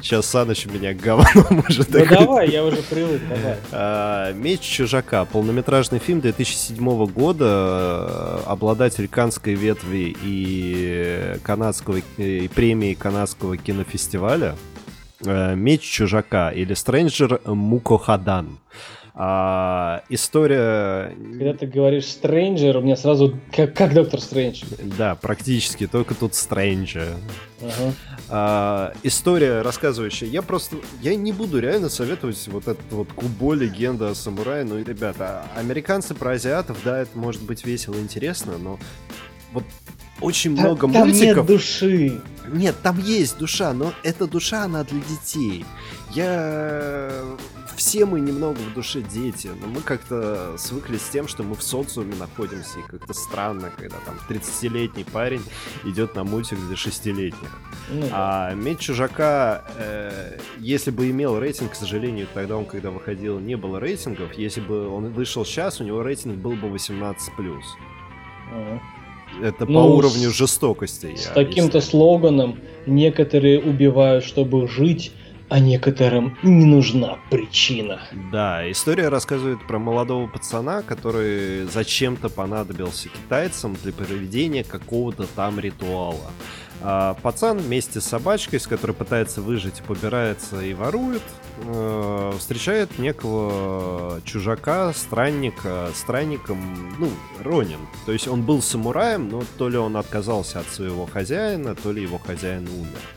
Сейчас 0.00 0.26
Саныч 0.26 0.66
у 0.66 0.70
меня 0.70 0.94
говно 1.02 1.46
может 1.50 1.88
Ну 1.90 2.06
давай, 2.06 2.50
я 2.50 2.64
уже 2.64 2.82
привык, 2.82 3.20
давай. 3.28 3.56
А, 3.72 4.32
Меч 4.32 4.60
чужака. 4.60 5.24
Полнометражный 5.24 5.98
фильм 5.98 6.20
2007 6.20 7.06
года. 7.06 8.40
Обладатель 8.46 9.08
канской 9.08 9.54
ветви 9.54 10.14
и 10.22 11.36
канадского 11.42 12.00
и 12.18 12.48
премии 12.48 12.94
канадского 12.94 13.56
кинофестиваля. 13.56 14.54
Э, 15.24 15.54
Меч 15.54 15.82
чужака 15.82 16.50
или 16.50 16.74
Стрэнджер 16.74 17.40
Мукохадан. 17.46 18.58
А, 19.18 20.02
история... 20.10 21.16
Когда 21.16 21.54
ты 21.54 21.66
говоришь 21.66 22.04
Стрэнджер, 22.04 22.76
у 22.76 22.82
меня 22.82 22.96
сразу... 22.96 23.34
Как, 23.50 23.74
как 23.74 23.94
Доктор 23.94 24.20
Стрэндж. 24.20 24.62
Да, 24.98 25.14
практически, 25.14 25.86
только 25.86 26.14
тут 26.14 26.34
Стрэнджер. 26.34 27.14
Ага. 27.62 27.94
А, 28.28 28.92
история, 29.02 29.62
рассказывающая. 29.62 30.28
Я 30.28 30.42
просто... 30.42 30.76
Я 31.00 31.14
не 31.14 31.32
буду 31.32 31.60
реально 31.60 31.88
советовать 31.88 32.46
вот 32.48 32.68
этот 32.68 32.92
вот 32.92 33.10
Кубо, 33.14 33.54
легенда 33.54 34.10
о 34.10 34.14
самурае. 34.14 34.64
Ну, 34.64 34.84
ребята, 34.84 35.46
американцы 35.56 36.14
про 36.14 36.32
азиатов, 36.32 36.76
да, 36.84 36.98
это 36.98 37.16
может 37.16 37.40
быть 37.40 37.64
весело 37.64 37.94
и 37.94 38.00
интересно, 38.00 38.58
но 38.58 38.78
вот 39.54 39.64
очень 40.20 40.50
много 40.50 40.80
там 40.82 40.90
мультиков. 40.90 41.36
нет 41.36 41.46
души. 41.46 42.20
Нет, 42.48 42.76
там 42.82 42.98
есть 42.98 43.38
душа, 43.38 43.72
но 43.72 43.94
эта 44.02 44.26
душа, 44.26 44.64
она 44.64 44.84
для 44.84 45.00
детей. 45.00 45.64
Я... 46.14 47.24
Все 47.76 48.06
мы 48.06 48.20
немного 48.20 48.56
в 48.56 48.74
душе 48.74 49.02
дети, 49.02 49.50
но 49.60 49.66
мы 49.66 49.82
как-то 49.82 50.56
свыклись 50.56 51.02
с 51.02 51.08
тем, 51.10 51.28
что 51.28 51.42
мы 51.42 51.54
в 51.54 51.62
социуме 51.62 52.14
находимся, 52.16 52.80
и 52.80 52.82
как-то 52.82 53.12
странно, 53.12 53.70
когда 53.76 53.96
там 54.06 54.18
30-летний 54.28 55.04
парень 55.04 55.42
идет 55.84 56.14
на 56.14 56.24
мультик 56.24 56.58
для 56.58 56.74
6-летних. 56.74 57.60
Ну. 57.90 58.06
А 58.12 58.54
Меч 58.54 58.78
Чужака, 58.80 59.64
э, 59.76 60.38
если 60.58 60.90
бы 60.90 61.10
имел 61.10 61.38
рейтинг, 61.38 61.72
к 61.72 61.74
сожалению, 61.74 62.26
тогда 62.32 62.56
он, 62.56 62.64
когда 62.64 62.90
выходил, 62.90 63.38
не 63.38 63.56
было 63.56 63.78
рейтингов. 63.78 64.32
Если 64.38 64.60
бы 64.62 64.88
он 64.88 65.12
вышел 65.12 65.44
сейчас, 65.44 65.80
у 65.80 65.84
него 65.84 66.02
рейтинг 66.02 66.36
был 66.36 66.52
бы 66.52 66.68
18+. 66.68 67.14
Ага. 68.52 68.80
Это 69.42 69.66
Ну, 69.66 69.74
по 69.74 69.94
уровню 69.96 70.30
жестокости. 70.30 71.14
С 71.16 71.26
таким-то 71.26 71.80
слоганом 71.80 72.58
некоторые 72.86 73.60
убивают, 73.60 74.24
чтобы 74.24 74.66
жить, 74.66 75.12
а 75.48 75.60
некоторым 75.60 76.36
не 76.42 76.64
нужна 76.64 77.18
причина. 77.30 78.00
Да, 78.32 78.68
история 78.70 79.08
рассказывает 79.08 79.64
про 79.66 79.78
молодого 79.78 80.26
пацана, 80.26 80.82
который 80.82 81.64
зачем-то 81.64 82.28
понадобился 82.28 83.08
китайцам 83.08 83.76
для 83.82 83.92
проведения 83.92 84.64
какого-то 84.64 85.26
там 85.26 85.60
ритуала. 85.60 86.30
А 86.82 87.14
пацан 87.14 87.58
вместе 87.58 88.00
с 88.00 88.04
собачкой, 88.04 88.60
с 88.60 88.66
которой 88.66 88.92
пытается 88.92 89.40
выжить, 89.40 89.82
побирается 89.86 90.60
и 90.60 90.74
ворует, 90.74 91.22
э, 91.64 92.32
встречает 92.38 92.98
некого 92.98 94.20
чужака, 94.24 94.92
странника, 94.92 95.88
странником, 95.94 96.94
ну, 96.98 97.08
Ронин. 97.42 97.80
То 98.04 98.12
есть 98.12 98.28
он 98.28 98.42
был 98.42 98.60
самураем, 98.60 99.28
но 99.30 99.42
то 99.56 99.68
ли 99.68 99.78
он 99.78 99.96
отказался 99.96 100.60
от 100.60 100.68
своего 100.68 101.06
хозяина, 101.06 101.74
то 101.74 101.92
ли 101.92 102.02
его 102.02 102.18
хозяин 102.18 102.68
умер 102.68 103.15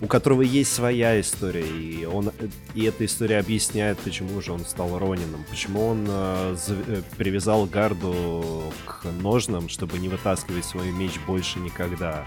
у 0.00 0.06
которого 0.06 0.42
есть 0.42 0.72
своя 0.72 1.18
история, 1.20 1.66
и, 1.66 2.04
он, 2.04 2.30
и 2.74 2.84
эта 2.84 3.04
история 3.04 3.38
объясняет, 3.38 3.98
почему 3.98 4.40
же 4.42 4.52
он 4.52 4.60
стал 4.60 4.98
Ронином, 4.98 5.44
почему 5.48 5.86
он 5.86 6.06
э, 6.08 6.56
э, 6.68 7.02
привязал 7.16 7.66
гарду 7.66 8.72
к 8.84 9.04
ножнам, 9.22 9.68
чтобы 9.68 9.98
не 9.98 10.08
вытаскивать 10.08 10.64
свой 10.64 10.90
меч 10.90 11.12
больше 11.26 11.58
никогда. 11.60 12.24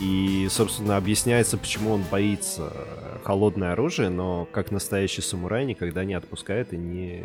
И, 0.00 0.46
собственно, 0.50 0.96
объясняется, 0.96 1.58
почему 1.58 1.92
он 1.92 2.02
боится 2.10 2.72
э, 2.72 3.18
холодное 3.24 3.72
оружие, 3.72 4.10
но 4.10 4.46
как 4.52 4.70
настоящий 4.70 5.22
самурай 5.22 5.64
никогда 5.64 6.04
не 6.04 6.14
отпускает 6.14 6.72
и 6.72 6.76
не 6.76 7.24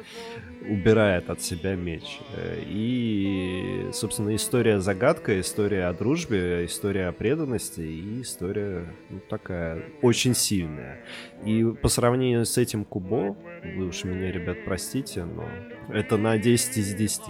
убирает 0.68 1.30
от 1.30 1.42
себя 1.42 1.76
меч. 1.76 2.20
Э, 2.36 2.60
И, 2.66 3.88
собственно, 3.92 4.34
история 4.34 4.80
загадка, 4.80 5.40
история 5.40 5.86
о 5.86 5.92
дружбе, 5.92 6.66
история 6.66 7.08
о 7.08 7.12
преданности 7.12 7.80
и 7.80 8.22
история 8.22 8.86
ну, 9.10 9.20
такая 9.28 9.84
очень 10.02 10.34
сильная. 10.34 11.04
И 11.44 11.64
по 11.64 11.88
сравнению 11.88 12.46
с 12.46 12.58
этим 12.58 12.84
Кубо, 12.84 13.36
вы 13.76 13.86
уж 13.86 14.02
меня, 14.02 14.32
ребят, 14.32 14.58
простите, 14.64 15.24
но 15.24 15.48
это 15.88 16.16
на 16.16 16.36
10 16.36 16.78
из 16.78 16.94
10. 16.94 17.22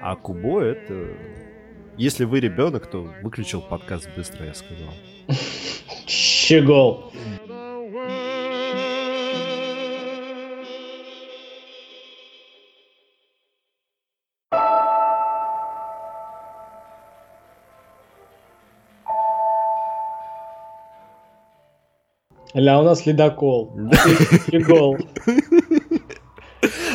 А 0.00 0.16
Кубо 0.16 0.62
это... 0.62 1.08
Если 1.96 2.24
вы 2.24 2.40
ребенок, 2.40 2.90
то 2.90 3.08
выключил 3.22 3.60
подкаст 3.60 4.08
быстро, 4.16 4.46
я 4.46 4.54
сказал. 4.54 4.92
Щегол. 6.06 7.12
Ля, 22.54 22.80
у 22.80 22.82
нас 22.82 23.06
ледокол. 23.06 23.72
Щегол. 24.50 24.96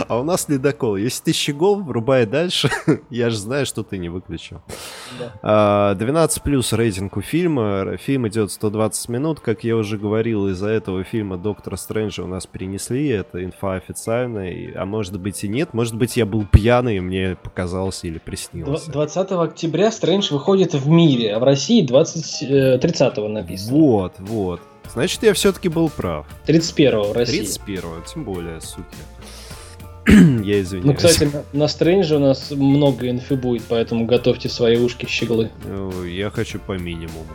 А 0.09 0.17
у 0.17 0.23
нас 0.23 0.49
ледокол. 0.49 0.95
Если 0.95 1.25
ты 1.25 1.33
щегол, 1.33 1.83
врубай 1.83 2.25
дальше. 2.25 2.71
Я 3.11 3.29
же 3.29 3.37
знаю, 3.37 3.67
что 3.67 3.83
ты 3.83 3.99
не 3.99 4.09
выключил. 4.09 4.61
Да. 5.41 5.95
12 5.95 6.43
плюс 6.43 6.73
рейтинг 6.73 7.17
у 7.17 7.21
фильма. 7.21 7.97
Фильм 7.97 8.27
идет 8.27 8.51
120 8.51 9.09
минут. 9.09 9.39
Как 9.39 9.63
я 9.63 9.75
уже 9.75 9.97
говорил, 9.97 10.47
из-за 10.49 10.69
этого 10.69 11.03
фильма 11.03 11.37
Доктора 11.37 11.75
Стрэнджа 11.75 12.23
у 12.23 12.27
нас 12.27 12.45
перенесли. 12.45 13.07
Это 13.07 13.43
инфа 13.43 13.75
официальная. 13.75 14.73
А 14.75 14.85
может 14.85 15.19
быть 15.19 15.43
и 15.43 15.47
нет. 15.47 15.73
Может 15.73 15.95
быть 15.95 16.17
я 16.17 16.25
был 16.25 16.45
пьяный, 16.45 16.97
и 16.97 16.99
мне 16.99 17.37
показалось 17.41 18.03
или 18.03 18.17
приснилось. 18.19 18.85
20 18.85 19.31
октября 19.31 19.91
Стрэндж 19.91 20.33
выходит 20.33 20.73
в 20.73 20.87
мире, 20.89 21.35
а 21.35 21.39
в 21.39 21.43
России 21.43 21.85
20, 21.85 22.81
30 22.81 23.17
написано. 23.29 23.77
Вот, 23.77 24.13
вот. 24.19 24.61
Значит, 24.91 25.21
я 25.23 25.33
все-таки 25.33 25.69
был 25.69 25.89
прав. 25.89 26.25
31 26.45 27.01
в 27.01 27.11
России. 27.13 27.39
31 27.39 27.81
тем 28.11 28.23
более, 28.23 28.59
суки. 28.59 28.83
Я 30.43 30.61
извиняюсь. 30.61 30.85
Ну, 30.85 30.93
кстати, 30.93 31.29
на, 31.31 31.43
на 31.53 31.67
Стрэнджа 31.67 32.17
у 32.17 32.19
нас 32.19 32.51
много 32.51 33.09
инфы 33.09 33.35
будет, 33.35 33.63
поэтому 33.67 34.05
готовьте 34.05 34.49
свои 34.49 34.77
ушки 34.77 35.05
щеглы. 35.05 35.49
Я 36.07 36.29
хочу 36.29 36.59
по 36.59 36.73
минимуму. 36.73 37.25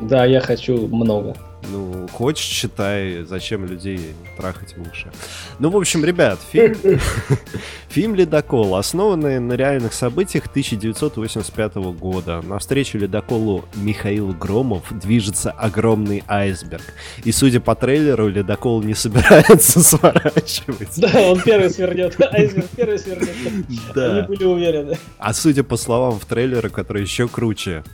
Да, 0.00 0.24
я 0.24 0.40
хочу 0.40 0.86
много. 0.88 1.36
Ну, 1.70 2.08
хочешь, 2.12 2.44
читай, 2.44 3.22
зачем 3.22 3.64
людей 3.66 4.00
трахать 4.36 4.76
в 4.76 4.80
уши. 4.82 5.12
Ну, 5.60 5.70
в 5.70 5.76
общем, 5.76 6.04
ребят, 6.04 6.40
фильм, 6.50 6.74
фильм 7.88 8.16
«Ледокол», 8.16 8.74
основанный 8.74 9.38
на 9.38 9.52
реальных 9.52 9.92
событиях 9.92 10.46
1985 10.46 11.74
года. 12.00 12.42
Навстречу 12.42 12.98
ледоколу 12.98 13.64
Михаил 13.76 14.32
Громов 14.32 14.82
движется 14.90 15.52
огромный 15.52 16.24
айсберг. 16.26 16.82
И, 17.24 17.30
судя 17.30 17.60
по 17.60 17.76
трейлеру, 17.76 18.26
ледокол 18.26 18.82
не 18.82 18.94
собирается 18.94 19.80
сворачивать. 19.84 20.98
Да, 20.98 21.20
он 21.30 21.40
первый 21.42 21.70
свернет. 21.70 22.20
Айсберг 22.32 22.66
первый 22.76 22.98
свернет. 22.98 23.28
Они 23.46 23.78
Да. 23.94 24.22
были 24.22 24.44
уверены. 24.44 24.98
А 25.18 25.32
судя 25.32 25.62
по 25.62 25.76
словам 25.76 26.18
в 26.18 26.24
трейлере, 26.24 26.70
который 26.70 27.02
еще 27.02 27.28
круче, 27.28 27.84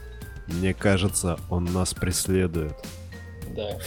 мне 0.53 0.73
кажется, 0.73 1.39
он 1.49 1.65
нас 1.65 1.93
преследует. 1.93 2.75
Да. 3.55 3.77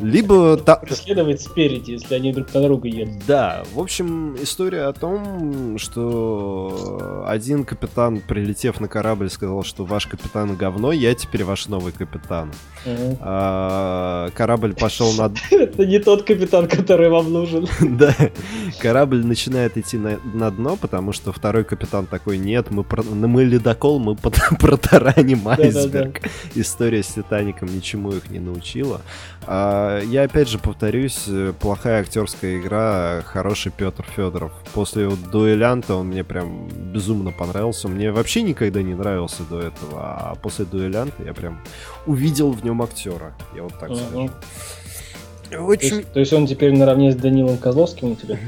Либо 0.00 0.56
та- 0.56 0.76
Преследовать 0.76 1.42
спереди, 1.42 1.92
если 1.92 2.14
они 2.14 2.32
друг 2.32 2.52
на 2.54 2.62
друга 2.62 2.88
едут. 2.88 3.14
Да, 3.26 3.62
в 3.74 3.78
общем, 3.80 4.34
история 4.40 4.84
о 4.84 4.92
том, 4.92 5.78
что 5.78 7.24
один 7.26 7.64
капитан, 7.64 8.20
прилетев 8.20 8.80
на 8.80 8.88
корабль, 8.88 9.28
сказал, 9.30 9.62
что 9.62 9.84
ваш 9.84 10.06
капитан 10.06 10.56
говно, 10.56 10.92
я 10.92 11.14
теперь 11.14 11.44
ваш 11.44 11.68
новый 11.68 11.92
капитан. 11.92 12.50
А, 13.20 14.30
корабль 14.34 14.74
пошел 14.74 15.12
на... 15.12 15.32
Это 15.50 15.84
не 15.86 15.98
тот 15.98 16.22
капитан, 16.22 16.66
который 16.68 17.08
вам 17.10 17.32
нужен. 17.32 17.66
Да, 18.00 18.14
корабль 18.80 19.24
начинает 19.26 19.76
идти 19.76 19.98
на, 19.98 20.18
на 20.32 20.50
дно, 20.50 20.76
потому 20.76 21.12
что 21.12 21.32
второй 21.32 21.64
капитан 21.64 22.06
такой, 22.06 22.38
нет, 22.38 22.70
мы, 22.70 22.82
про- 22.84 23.02
мы 23.02 23.44
ледокол, 23.44 23.98
мы 23.98 24.16
протараним 24.60 25.46
айсберг. 25.48 26.20
История 26.54 27.02
с 27.02 27.08
Титаником 27.08 27.68
ничему 27.74 28.12
их 28.12 28.30
не 28.30 28.38
научила. 28.38 29.02
А, 29.46 29.89
я 29.98 30.22
опять 30.24 30.48
же 30.48 30.58
повторюсь, 30.58 31.24
э, 31.26 31.52
плохая 31.58 32.00
актерская 32.00 32.58
игра, 32.58 33.22
хороший 33.24 33.72
Петр 33.72 34.04
Федоров. 34.04 34.52
После 34.72 35.08
вот 35.08 35.30
дуэлянта 35.30 35.94
он 35.96 36.08
мне 36.08 36.24
прям 36.24 36.68
безумно 36.68 37.32
понравился. 37.32 37.88
Мне 37.88 38.12
вообще 38.12 38.42
никогда 38.42 38.82
не 38.82 38.94
нравился 38.94 39.42
до 39.42 39.60
этого, 39.60 40.00
а 40.00 40.34
после 40.34 40.64
дуэлянта 40.64 41.22
я 41.24 41.34
прям 41.34 41.60
увидел 42.06 42.52
в 42.52 42.64
нем 42.64 42.82
актера. 42.82 43.34
Я 43.54 43.62
вот 43.64 43.78
так 43.78 43.94
скажу. 43.96 44.30
То 45.50 45.58
Очень 45.58 45.96
есть, 45.96 46.12
то 46.12 46.20
есть 46.20 46.32
он 46.32 46.46
теперь 46.46 46.76
наравне 46.76 47.10
с 47.10 47.16
Данилом 47.16 47.58
Козловским 47.58 48.12
у 48.12 48.14
тебя? 48.14 48.38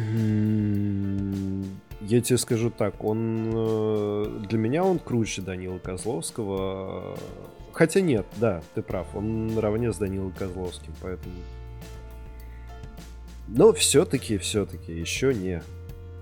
Я 2.00 2.20
тебе 2.20 2.38
скажу 2.38 2.70
так, 2.70 3.02
он 3.04 3.50
э, 3.54 4.40
для 4.48 4.58
меня 4.58 4.84
он 4.84 4.98
круче 4.98 5.40
Данила 5.42 5.78
Козловского. 5.78 7.16
Хотя 7.72 8.00
нет, 8.00 8.26
да, 8.36 8.62
ты 8.74 8.82
прав, 8.82 9.06
он 9.14 9.54
наравне 9.54 9.92
с 9.92 9.96
Данилом 9.96 10.32
Козловским, 10.32 10.92
поэтому. 11.00 11.34
Но 13.48 13.72
все-таки, 13.72 14.38
все-таки 14.38 14.92
еще 14.92 15.34
не 15.34 15.62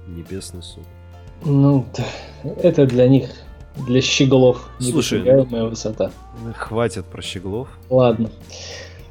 небесный 0.06 0.62
суд. 0.62 0.84
Ну, 1.44 1.86
это 2.44 2.86
для 2.86 3.08
них, 3.08 3.30
для 3.86 4.00
щеглов, 4.00 4.68
Слушай, 4.78 5.20
недосягаемая 5.20 5.64
высота. 5.64 6.10
Хватит 6.56 7.06
про 7.06 7.22
щеглов. 7.22 7.68
Ладно. 7.88 8.30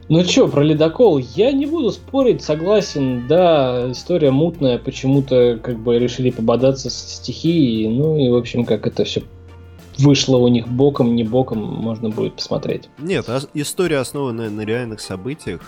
Ну 0.10 0.24
чё, 0.24 0.48
про 0.48 0.63
ледокол, 0.63 1.19
я 1.19 1.52
не 1.52 1.67
буду 1.67 1.91
спорить, 1.91 2.41
согласен, 2.41 3.28
да, 3.28 3.91
история 3.91 4.32
мутная, 4.32 4.80
почему-то 4.80 5.60
как 5.62 5.78
бы 5.78 5.99
решили 5.99 6.32
пободаться 6.32 6.89
с 6.89 6.97
стихией, 7.17 7.88
ну 7.88 8.17
и 8.17 8.28
в 8.30 8.36
общем, 8.36 8.65
как 8.65 8.88
это 8.88 9.04
все 9.04 9.21
вышло 10.00 10.38
у 10.38 10.48
них 10.48 10.68
боком, 10.68 11.16
не 11.16 11.24
боком, 11.24 11.60
можно 11.60 12.10
будет 12.10 12.36
посмотреть. 12.36 12.90
Нет, 12.98 13.28
история 13.54 13.98
основанная 13.98 14.50
на 14.50 14.62
реальных 14.62 15.02
событиях. 15.02 15.62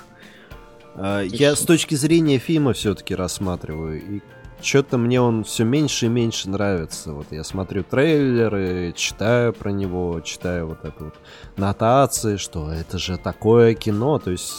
А, 0.95 1.21
Ты 1.21 1.35
Я 1.35 1.55
с 1.55 1.61
точки 1.61 1.95
зрения 1.95 2.37
фильма 2.37 2.73
все-таки 2.73 3.15
рассматриваю. 3.15 4.01
И 4.01 4.21
что-то 4.61 4.97
мне 4.97 5.19
он 5.19 5.43
все 5.43 5.63
меньше 5.63 6.05
и 6.05 6.09
меньше 6.09 6.49
нравится. 6.49 7.13
Вот 7.13 7.27
я 7.31 7.43
смотрю 7.43 7.83
трейлеры, 7.83 8.93
читаю 8.95 9.53
про 9.53 9.71
него, 9.71 10.19
читаю 10.21 10.67
вот 10.67 10.85
это 10.85 11.05
вот 11.05 11.15
нотации, 11.57 12.37
что 12.37 12.71
это 12.71 12.97
же 12.97 13.17
такое 13.17 13.73
кино. 13.73 14.19
То 14.19 14.31
есть, 14.31 14.51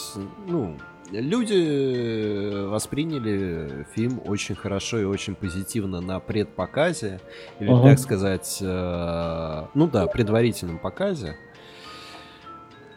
ну, 0.47 0.77
люди 1.13 2.65
восприняли 2.67 3.87
фильм 3.95 4.21
очень 4.25 4.55
хорошо 4.55 4.99
и 4.99 5.05
очень 5.05 5.35
позитивно 5.35 6.01
на 6.01 6.21
предпоказе. 6.21 7.21
Или, 7.61 7.71
Ага. 7.71 7.91
так 7.91 7.99
сказать, 7.99 8.59
э, 8.61 9.65
ну 9.75 9.87
да, 9.89 10.07
предварительном 10.07 10.79
показе. 10.79 11.37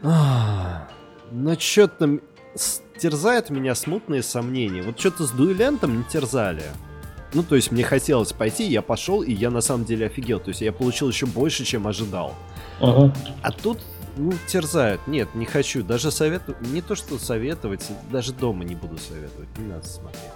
А, 0.03 0.87
Но 1.31 1.57
что-то 1.57 2.19
терзает 2.97 3.49
меня 3.49 3.75
смутные 3.75 4.21
сомнения. 4.23 4.81
Вот 4.83 4.99
что-то 4.99 5.25
с 5.25 5.31
дуэлянтом 5.31 5.97
не 5.97 6.03
терзали. 6.03 6.63
Ну, 7.33 7.43
то 7.43 7.55
есть 7.55 7.71
мне 7.71 7.83
хотелось 7.83 8.31
пойти, 8.31 8.65
я 8.65 8.81
пошел, 8.81 9.21
и 9.21 9.33
я 9.33 9.49
на 9.49 9.59
самом 9.61 9.83
деле 9.85 10.05
офигел. 10.05 10.39
То 10.39 10.49
есть 10.49 10.61
я 10.61 10.71
получил 10.71 11.09
еще 11.09 11.25
больше, 11.25 11.65
чем 11.65 11.87
ожидал. 11.87 12.33
Ага. 12.79 13.13
А 13.41 13.51
тут, 13.51 13.79
ну, 14.17 14.33
терзают. 14.47 15.01
Нет, 15.07 15.29
не 15.35 15.45
хочу. 15.45 15.83
Даже 15.83 16.11
советую, 16.11 16.57
не 16.61 16.81
то 16.81 16.95
что 16.95 17.17
советовать, 17.17 17.85
даже 18.11 18.33
дома 18.33 18.63
не 18.63 18.75
буду 18.75 18.97
советовать. 18.97 19.49
Не 19.57 19.67
надо 19.67 19.87
смотреть. 19.87 20.31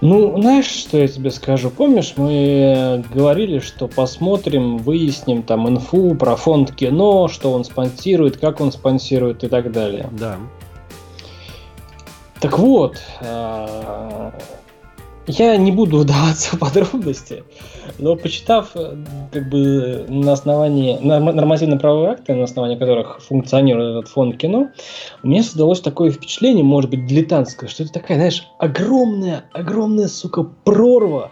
Ну, 0.00 0.40
знаешь, 0.40 0.66
что 0.66 0.96
я 0.96 1.08
тебе 1.08 1.30
скажу? 1.30 1.70
Помнишь, 1.70 2.14
мы 2.16 3.04
говорили, 3.12 3.58
что 3.58 3.86
посмотрим, 3.86 4.78
выясним 4.78 5.42
там 5.42 5.68
инфу 5.68 6.14
про 6.14 6.36
фонд 6.36 6.74
кино, 6.74 7.28
что 7.28 7.52
он 7.52 7.64
спонсирует, 7.64 8.38
как 8.38 8.62
он 8.62 8.72
спонсирует 8.72 9.44
и 9.44 9.48
так 9.48 9.70
далее. 9.72 10.08
Да. 10.12 10.38
Так 12.40 12.58
вот, 12.58 12.96
а, 13.20 14.32
я 15.26 15.56
не 15.56 15.72
буду 15.72 15.98
вдаваться 16.00 16.56
в 16.56 16.58
подробности, 16.58 17.44
но 17.98 18.16
почитав 18.16 18.70
э, 18.74 18.96
как 19.32 19.48
бы 19.48 20.04
на 20.08 20.32
основании 20.32 20.98
норм- 20.98 21.32
нормативно-правовые 21.34 22.10
акты, 22.10 22.34
на 22.34 22.44
основании 22.44 22.76
которых 22.76 23.20
функционирует 23.20 23.98
этот 23.98 24.10
фонд 24.10 24.36
кино, 24.36 24.70
у 25.22 25.28
меня 25.28 25.42
создалось 25.42 25.80
такое 25.80 26.10
впечатление, 26.10 26.64
может 26.64 26.90
быть, 26.90 27.06
дилетантское, 27.06 27.68
что 27.68 27.82
это 27.82 27.92
такая, 27.92 28.18
знаешь, 28.18 28.48
огромная, 28.58 29.44
огромная, 29.52 30.08
сука, 30.08 30.42
прорва 30.42 31.30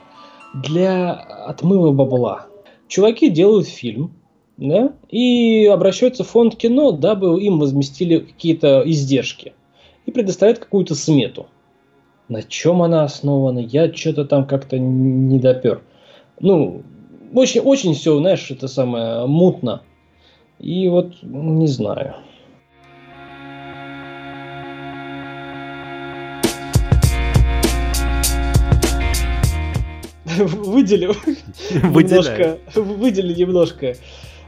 для 0.55 1.13
отмыва 1.13 1.93
бабла. 1.93 2.47
Чуваки 2.89 3.29
делают 3.29 3.69
фильм, 3.69 4.15
да, 4.57 4.93
и 5.09 5.67
обращаются 5.67 6.25
в 6.25 6.29
фонд 6.29 6.57
кино, 6.57 6.91
дабы 6.91 7.41
им 7.41 7.59
возместили 7.59 8.19
какие-то 8.19 8.83
издержки 8.85 9.53
и 10.07 10.11
предоставляет 10.11 10.59
какую-то 10.59 10.95
смету. 10.95 11.47
На 12.29 12.43
чем 12.43 12.83
она 12.83 13.05
основана, 13.05 13.59
я 13.59 13.91
что-то 13.93 14.27
там 14.27 14.47
как-то 14.47 14.79
не 14.79 15.39
допер. 15.39 15.81
Ну, 16.41 16.83
очень, 17.33 17.63
очень 17.63 17.95
все, 17.95 18.19
знаешь, 18.19 18.51
это 18.51 18.69
самое 18.69 19.27
мутно. 19.27 19.81
И 20.59 20.89
вот 20.89 21.15
не 21.23 21.67
знаю. 21.69 22.17
Выделю 30.37 31.15
немножко, 31.71 32.59
выделю 32.75 33.35
немножко 33.35 33.97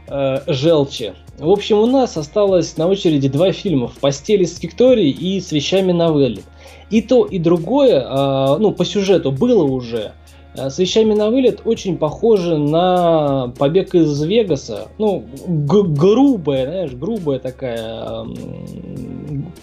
э, 0.07 0.39
желчи. 0.45 1.13
В 1.39 1.49
общем, 1.49 1.79
у 1.79 1.87
нас 1.87 2.15
осталось 2.15 2.77
на 2.77 2.87
очереди 2.87 3.27
два 3.27 3.51
фильма 3.51 3.87
«В 3.87 3.97
постели 3.97 4.43
с 4.43 4.61
Викторией» 4.61 5.09
и 5.09 5.41
«С 5.41 5.51
вещами 5.51 5.91
новелли». 5.91 6.43
И 6.91 7.01
то, 7.01 7.25
и 7.25 7.39
другое, 7.39 8.01
э, 8.01 8.57
ну, 8.59 8.71
по 8.71 8.85
сюжету 8.85 9.31
было 9.31 9.63
уже. 9.63 10.11
Э, 10.55 10.69
С 10.69 10.77
вещами 10.77 11.13
на 11.13 11.29
вылет 11.29 11.61
очень 11.65 11.97
похоже 11.97 12.57
на 12.57 13.53
побег 13.57 13.95
из 13.95 14.21
Вегаса. 14.21 14.89
Ну, 14.97 15.23
грубая, 15.47 16.65
знаешь, 16.65 16.91
грубая 16.91 17.39
такая 17.39 18.25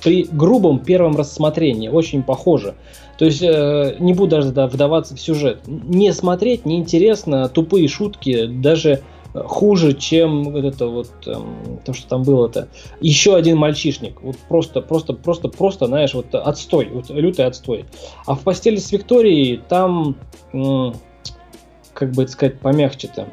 при 0.02 0.24
грубом 0.24 0.78
первом 0.78 1.16
рассмотрении 1.16 1.88
очень 1.88 2.22
похоже. 2.22 2.74
То 3.18 3.24
есть 3.24 3.42
э, 3.42 3.96
не 3.98 4.14
буду 4.14 4.36
даже 4.36 4.52
да, 4.52 4.66
вдаваться 4.66 5.14
в 5.16 5.20
сюжет. 5.20 5.60
Не 5.66 6.12
смотреть 6.12 6.64
неинтересно, 6.64 7.48
тупые 7.48 7.88
шутки, 7.88 8.46
даже 8.46 9.02
хуже, 9.46 9.94
чем 9.94 10.44
вот 10.52 10.64
это 10.64 10.86
вот 10.86 11.10
эм, 11.26 11.80
то, 11.84 11.92
что 11.92 12.08
там 12.08 12.22
было-то. 12.22 12.68
Еще 13.00 13.36
один 13.36 13.56
мальчишник. 13.58 14.20
Вот 14.22 14.36
просто, 14.48 14.80
просто, 14.80 15.12
просто, 15.12 15.48
просто, 15.48 15.86
знаешь, 15.86 16.14
вот 16.14 16.34
отстой, 16.34 16.88
вот 16.92 17.10
лютый 17.10 17.46
отстой. 17.46 17.86
А 18.26 18.34
в 18.34 18.40
постели 18.40 18.76
с 18.76 18.90
Викторией 18.92 19.60
там, 19.68 20.16
как 21.94 22.12
бы 22.12 22.22
это 22.22 22.32
сказать, 22.32 22.60
помягче-то. 22.60 23.28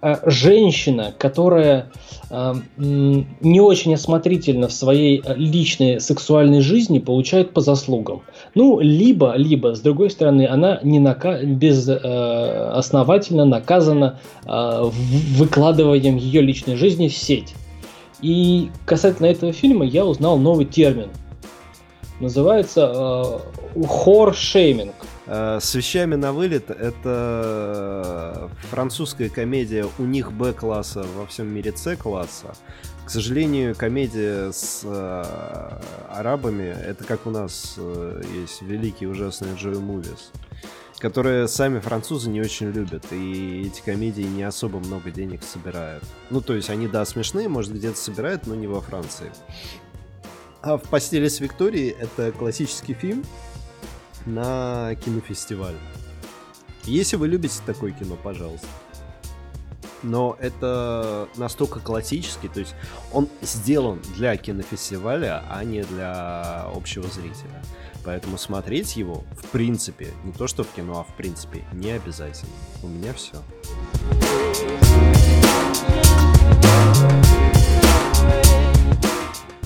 А 0.00 0.20
женщина, 0.26 1.12
которая 1.18 1.90
э, 2.30 2.54
не 2.76 3.60
очень 3.60 3.94
осмотрительно 3.94 4.68
в 4.68 4.72
своей 4.72 5.20
э, 5.24 5.34
личной 5.34 6.00
сексуальной 6.00 6.60
жизни, 6.60 7.00
получает 7.00 7.52
по 7.52 7.60
заслугам. 7.60 8.22
Ну, 8.54 8.78
либо, 8.78 9.34
либо, 9.34 9.74
с 9.74 9.80
другой 9.80 10.10
стороны, 10.10 10.46
она 10.46 10.78
не 10.84 11.00
нака... 11.00 11.42
без, 11.42 11.88
э, 11.88 11.94
наказана 13.44 14.20
э, 14.46 14.90
выкладыванием 15.36 16.16
ее 16.16 16.42
личной 16.42 16.76
жизни 16.76 17.08
в 17.08 17.14
сеть. 17.16 17.54
И 18.22 18.70
касательно 18.84 19.26
этого 19.26 19.52
фильма 19.52 19.84
я 19.84 20.06
узнал 20.06 20.38
новый 20.38 20.66
термин. 20.66 21.08
Называется 22.20 23.42
э, 23.74 23.82
хор-шейминг. 23.86 24.94
Э, 25.26 25.58
с 25.60 25.74
вещами 25.74 26.16
на 26.16 26.32
вылет 26.32 26.70
это 26.70 28.50
французская 28.70 29.28
комедия 29.28 29.86
у 29.98 30.02
них 30.02 30.32
Б-класса, 30.32 31.04
во 31.14 31.26
всем 31.26 31.48
мире 31.48 31.72
С-класса. 31.76 32.54
К 33.04 33.10
сожалению, 33.10 33.74
комедия 33.74 34.52
с 34.52 34.82
э, 34.84 35.80
арабами, 36.10 36.64
это 36.64 37.04
как 37.04 37.26
у 37.26 37.30
нас 37.30 37.76
э, 37.78 38.22
есть 38.42 38.60
великие 38.62 39.08
ужасные 39.08 39.54
Джой 39.54 39.78
Мувис, 39.78 40.30
которые 40.98 41.48
сами 41.48 41.78
французы 41.78 42.28
не 42.28 42.42
очень 42.42 42.70
любят, 42.70 43.04
и 43.12 43.62
эти 43.66 43.80
комедии 43.80 44.22
не 44.22 44.42
особо 44.42 44.78
много 44.78 45.10
денег 45.10 45.42
собирают. 45.42 46.04
Ну, 46.28 46.42
то 46.42 46.54
есть 46.54 46.68
они, 46.68 46.86
да, 46.86 47.04
смешные, 47.06 47.48
может, 47.48 47.72
где-то 47.72 47.96
собирают, 47.96 48.46
но 48.46 48.54
не 48.54 48.66
во 48.66 48.82
Франции. 48.82 49.32
А 50.60 50.76
в 50.76 50.82
«Постели 50.82 51.28
с 51.28 51.40
Викторией» 51.40 51.90
это 51.90 52.32
классический 52.32 52.94
фильм, 52.94 53.24
на 54.26 54.94
кинофестиваль. 54.96 55.76
Если 56.84 57.16
вы 57.16 57.28
любите 57.28 57.60
такое 57.64 57.92
кино, 57.92 58.16
пожалуйста. 58.22 58.66
Но 60.02 60.36
это 60.38 61.28
настолько 61.36 61.80
классический, 61.80 62.48
то 62.48 62.60
есть 62.60 62.74
он 63.12 63.28
сделан 63.42 64.00
для 64.16 64.36
кинофестиваля, 64.36 65.42
а 65.50 65.64
не 65.64 65.82
для 65.82 66.66
общего 66.74 67.08
зрителя. 67.08 67.62
Поэтому 68.04 68.38
смотреть 68.38 68.96
его, 68.96 69.24
в 69.32 69.46
принципе, 69.48 70.08
не 70.24 70.32
то 70.32 70.46
что 70.46 70.62
в 70.62 70.68
кино, 70.68 71.00
а 71.00 71.04
в 71.04 71.16
принципе, 71.16 71.64
не 71.72 71.90
обязательно. 71.90 72.52
У 72.82 72.88
меня 72.88 73.12
все. 73.12 73.42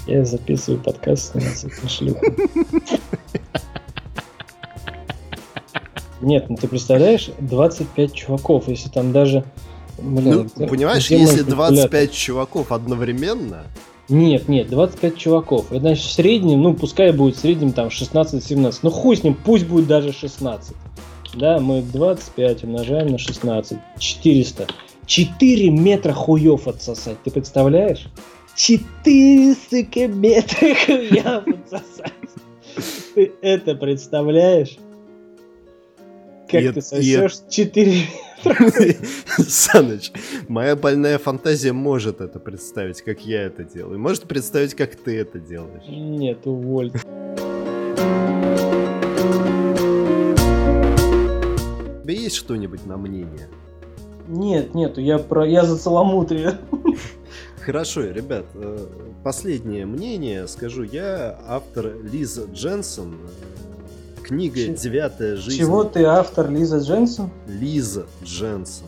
Я 0.06 0.24
записываю 0.24 0.80
подкаст 0.80 1.34
на 1.34 1.88
шлюху. 1.88 2.24
Нет, 6.20 6.48
ну 6.48 6.56
ты 6.56 6.68
представляешь, 6.68 7.30
25 7.40 8.12
чуваков, 8.12 8.68
если 8.68 8.88
там 8.88 9.12
даже... 9.12 9.44
Блин, 9.98 10.50
ну, 10.56 10.66
понимаешь, 10.68 11.10
если 11.10 11.42
25 11.42 12.12
чуваков 12.12 12.72
одновременно... 12.72 13.64
Нет, 14.08 14.48
нет, 14.48 14.68
25 14.68 15.16
чуваков. 15.16 15.70
Это 15.70 15.80
значит 15.80 16.04
в 16.04 16.12
среднем, 16.12 16.60
ну 16.62 16.74
пускай 16.74 17.12
будет 17.12 17.36
в 17.36 17.40
среднем 17.40 17.72
там 17.72 17.88
16-17. 17.88 18.80
Ну 18.82 18.90
хуй 18.90 19.16
с 19.16 19.22
ним, 19.22 19.34
пусть 19.34 19.66
будет 19.66 19.86
даже 19.86 20.12
16. 20.12 20.74
Да, 21.34 21.58
мы 21.58 21.82
25 21.82 22.64
умножаем 22.64 23.08
на 23.08 23.18
16. 23.18 23.78
400. 23.98 24.66
4 25.06 25.70
метра 25.70 26.12
хуев 26.12 26.68
отсосать, 26.68 27.22
ты 27.22 27.30
представляешь? 27.30 28.08
4, 28.62 29.54
сука, 29.54 30.06
метра 30.06 30.74
хуев 30.86 31.48
отсосать. 31.48 32.12
Ты 33.12 33.32
это 33.42 33.74
представляешь? 33.74 34.78
Как 36.48 36.62
и, 36.62 36.70
ты 36.70 36.80
сосешь 36.80 37.38
и... 37.48 37.50
4 37.50 38.06
Саныч, 39.48 40.12
моя 40.46 40.76
больная 40.76 41.18
фантазия 41.18 41.72
может 41.72 42.20
это 42.20 42.38
представить, 42.38 43.02
как 43.02 43.26
я 43.26 43.42
это 43.42 43.64
делаю. 43.64 43.98
Может 43.98 44.28
представить, 44.28 44.74
как 44.74 44.94
ты 44.94 45.18
это 45.18 45.40
делаешь. 45.40 45.82
Нет, 45.88 46.46
уволь. 46.46 46.92
У 46.92 46.98
тебя 52.04 52.14
есть 52.14 52.36
что-нибудь 52.36 52.86
на 52.86 52.96
мнение? 52.96 53.48
Нет, 54.28 54.72
нету, 54.72 55.00
я 55.00 55.18
про 55.18 55.44
я 55.48 55.64
за 55.64 55.76
целомудрие. 55.76 56.58
Хорошо, 57.64 58.02
ребят, 58.02 58.44
э, 58.54 58.86
последнее 59.22 59.86
мнение 59.86 60.48
скажу 60.48 60.82
я, 60.82 61.38
автор 61.46 61.94
Лиза 62.02 62.46
Дженсон, 62.52 63.18
Книга 64.22 64.68
«Девятая 64.68 65.36
жизнь». 65.36 65.58
Чего 65.58 65.84
ты 65.84 66.04
автор 66.04 66.50
Лиза 66.50 66.78
Дженсон? 66.78 67.30
Лиза 67.46 68.06
Дженсон. 68.24 68.86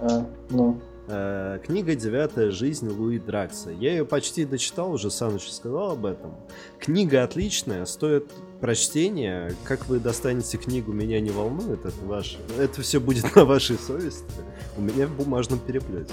А, 0.00 0.26
ну. 0.50 0.80
Э, 1.06 1.58
книга 1.64 1.94
«Девятая 1.94 2.50
жизнь» 2.50 2.88
Луи 2.88 3.18
Дракса. 3.18 3.70
Я 3.70 3.90
ее 3.90 4.04
почти 4.04 4.44
дочитал, 4.44 4.92
уже 4.92 5.10
Саныч 5.10 5.50
сказал 5.50 5.90
об 5.92 6.06
этом. 6.06 6.34
Книга 6.78 7.24
отличная, 7.24 7.84
стоит 7.84 8.30
прочтения. 8.60 9.54
Как 9.64 9.86
вы 9.86 9.98
достанете 10.00 10.56
книгу, 10.56 10.92
меня 10.92 11.20
не 11.20 11.30
волнует. 11.30 11.84
Это, 11.84 12.04
ваш... 12.04 12.38
это 12.58 12.80
все 12.80 13.00
будет 13.00 13.36
на 13.36 13.44
вашей 13.44 13.76
совести. 13.76 14.24
У 14.76 14.80
меня 14.80 15.06
в 15.06 15.16
бумажном 15.16 15.58
переплете. 15.58 16.12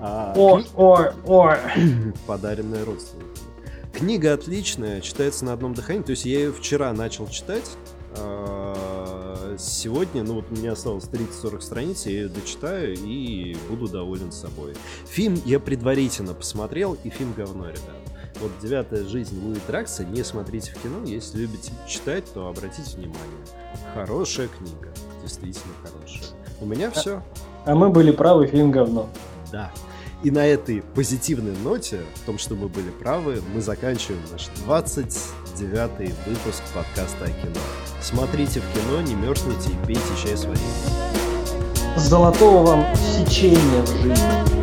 А, 0.00 0.32
ой, 0.36 0.66
ой, 0.76 1.10
ой. 1.26 1.56
Подаренная 2.26 2.84
родственникам. 2.84 3.30
Книга 3.92 4.32
отличная, 4.32 5.00
читается 5.00 5.44
на 5.44 5.52
одном 5.52 5.74
дыхании. 5.74 6.02
То 6.02 6.12
есть 6.12 6.24
я 6.24 6.38
ее 6.38 6.52
вчера 6.52 6.92
начал 6.92 7.28
читать. 7.28 7.70
А, 8.16 9.56
сегодня, 9.58 10.22
ну 10.22 10.34
вот 10.34 10.46
у 10.50 10.54
меня 10.54 10.72
осталось 10.72 11.04
30-40 11.04 11.60
страниц, 11.60 12.06
я 12.06 12.12
ее 12.12 12.28
дочитаю 12.28 12.94
и 12.94 13.56
буду 13.68 13.88
доволен 13.88 14.32
собой. 14.32 14.74
Фильм 15.06 15.40
я 15.44 15.60
предварительно 15.60 16.34
посмотрел, 16.34 16.96
и 17.04 17.10
фильм 17.10 17.34
говно, 17.36 17.68
ребят. 17.68 18.00
Вот 18.40 18.52
«Девятая 18.62 19.04
жизнь» 19.04 19.38
Луи 19.44 19.58
Дракса 19.66 20.04
не 20.04 20.22
смотрите 20.24 20.72
в 20.72 20.82
кино. 20.82 21.04
Если 21.04 21.40
любите 21.40 21.72
читать, 21.86 22.24
то 22.32 22.48
обратите 22.48 22.96
внимание. 22.96 23.44
Хорошая 23.94 24.48
книга. 24.48 24.88
Действительно 25.22 25.74
хорошая. 25.82 26.30
У 26.60 26.64
меня 26.64 26.88
а, 26.88 26.90
все. 26.90 27.22
А 27.66 27.74
мы 27.74 27.90
были 27.90 28.12
правы, 28.12 28.46
фильм 28.46 28.70
говно. 28.70 29.10
Да. 29.52 29.70
И 30.22 30.30
на 30.30 30.46
этой 30.46 30.82
позитивной 30.82 31.56
ноте, 31.64 32.00
в 32.16 32.26
том, 32.26 32.38
что 32.38 32.54
мы 32.54 32.68
были 32.68 32.90
правы, 32.90 33.42
мы 33.54 33.62
заканчиваем 33.62 34.20
наш 34.30 34.50
29-й 34.66 36.12
выпуск 36.26 36.62
подкаста 36.74 37.24
о 37.24 37.28
кино. 37.28 37.60
Смотрите 38.02 38.60
в 38.60 38.64
кино, 38.74 39.00
не 39.00 39.14
мерзните 39.14 39.70
и 39.70 39.86
пейте 39.86 40.02
чай 40.22 40.36
с 40.36 40.44
вареньем. 40.44 41.96
Золотого 41.96 42.66
вам 42.66 42.96
сечения 42.96 43.82
в 43.82 44.02
жизни. 44.02 44.59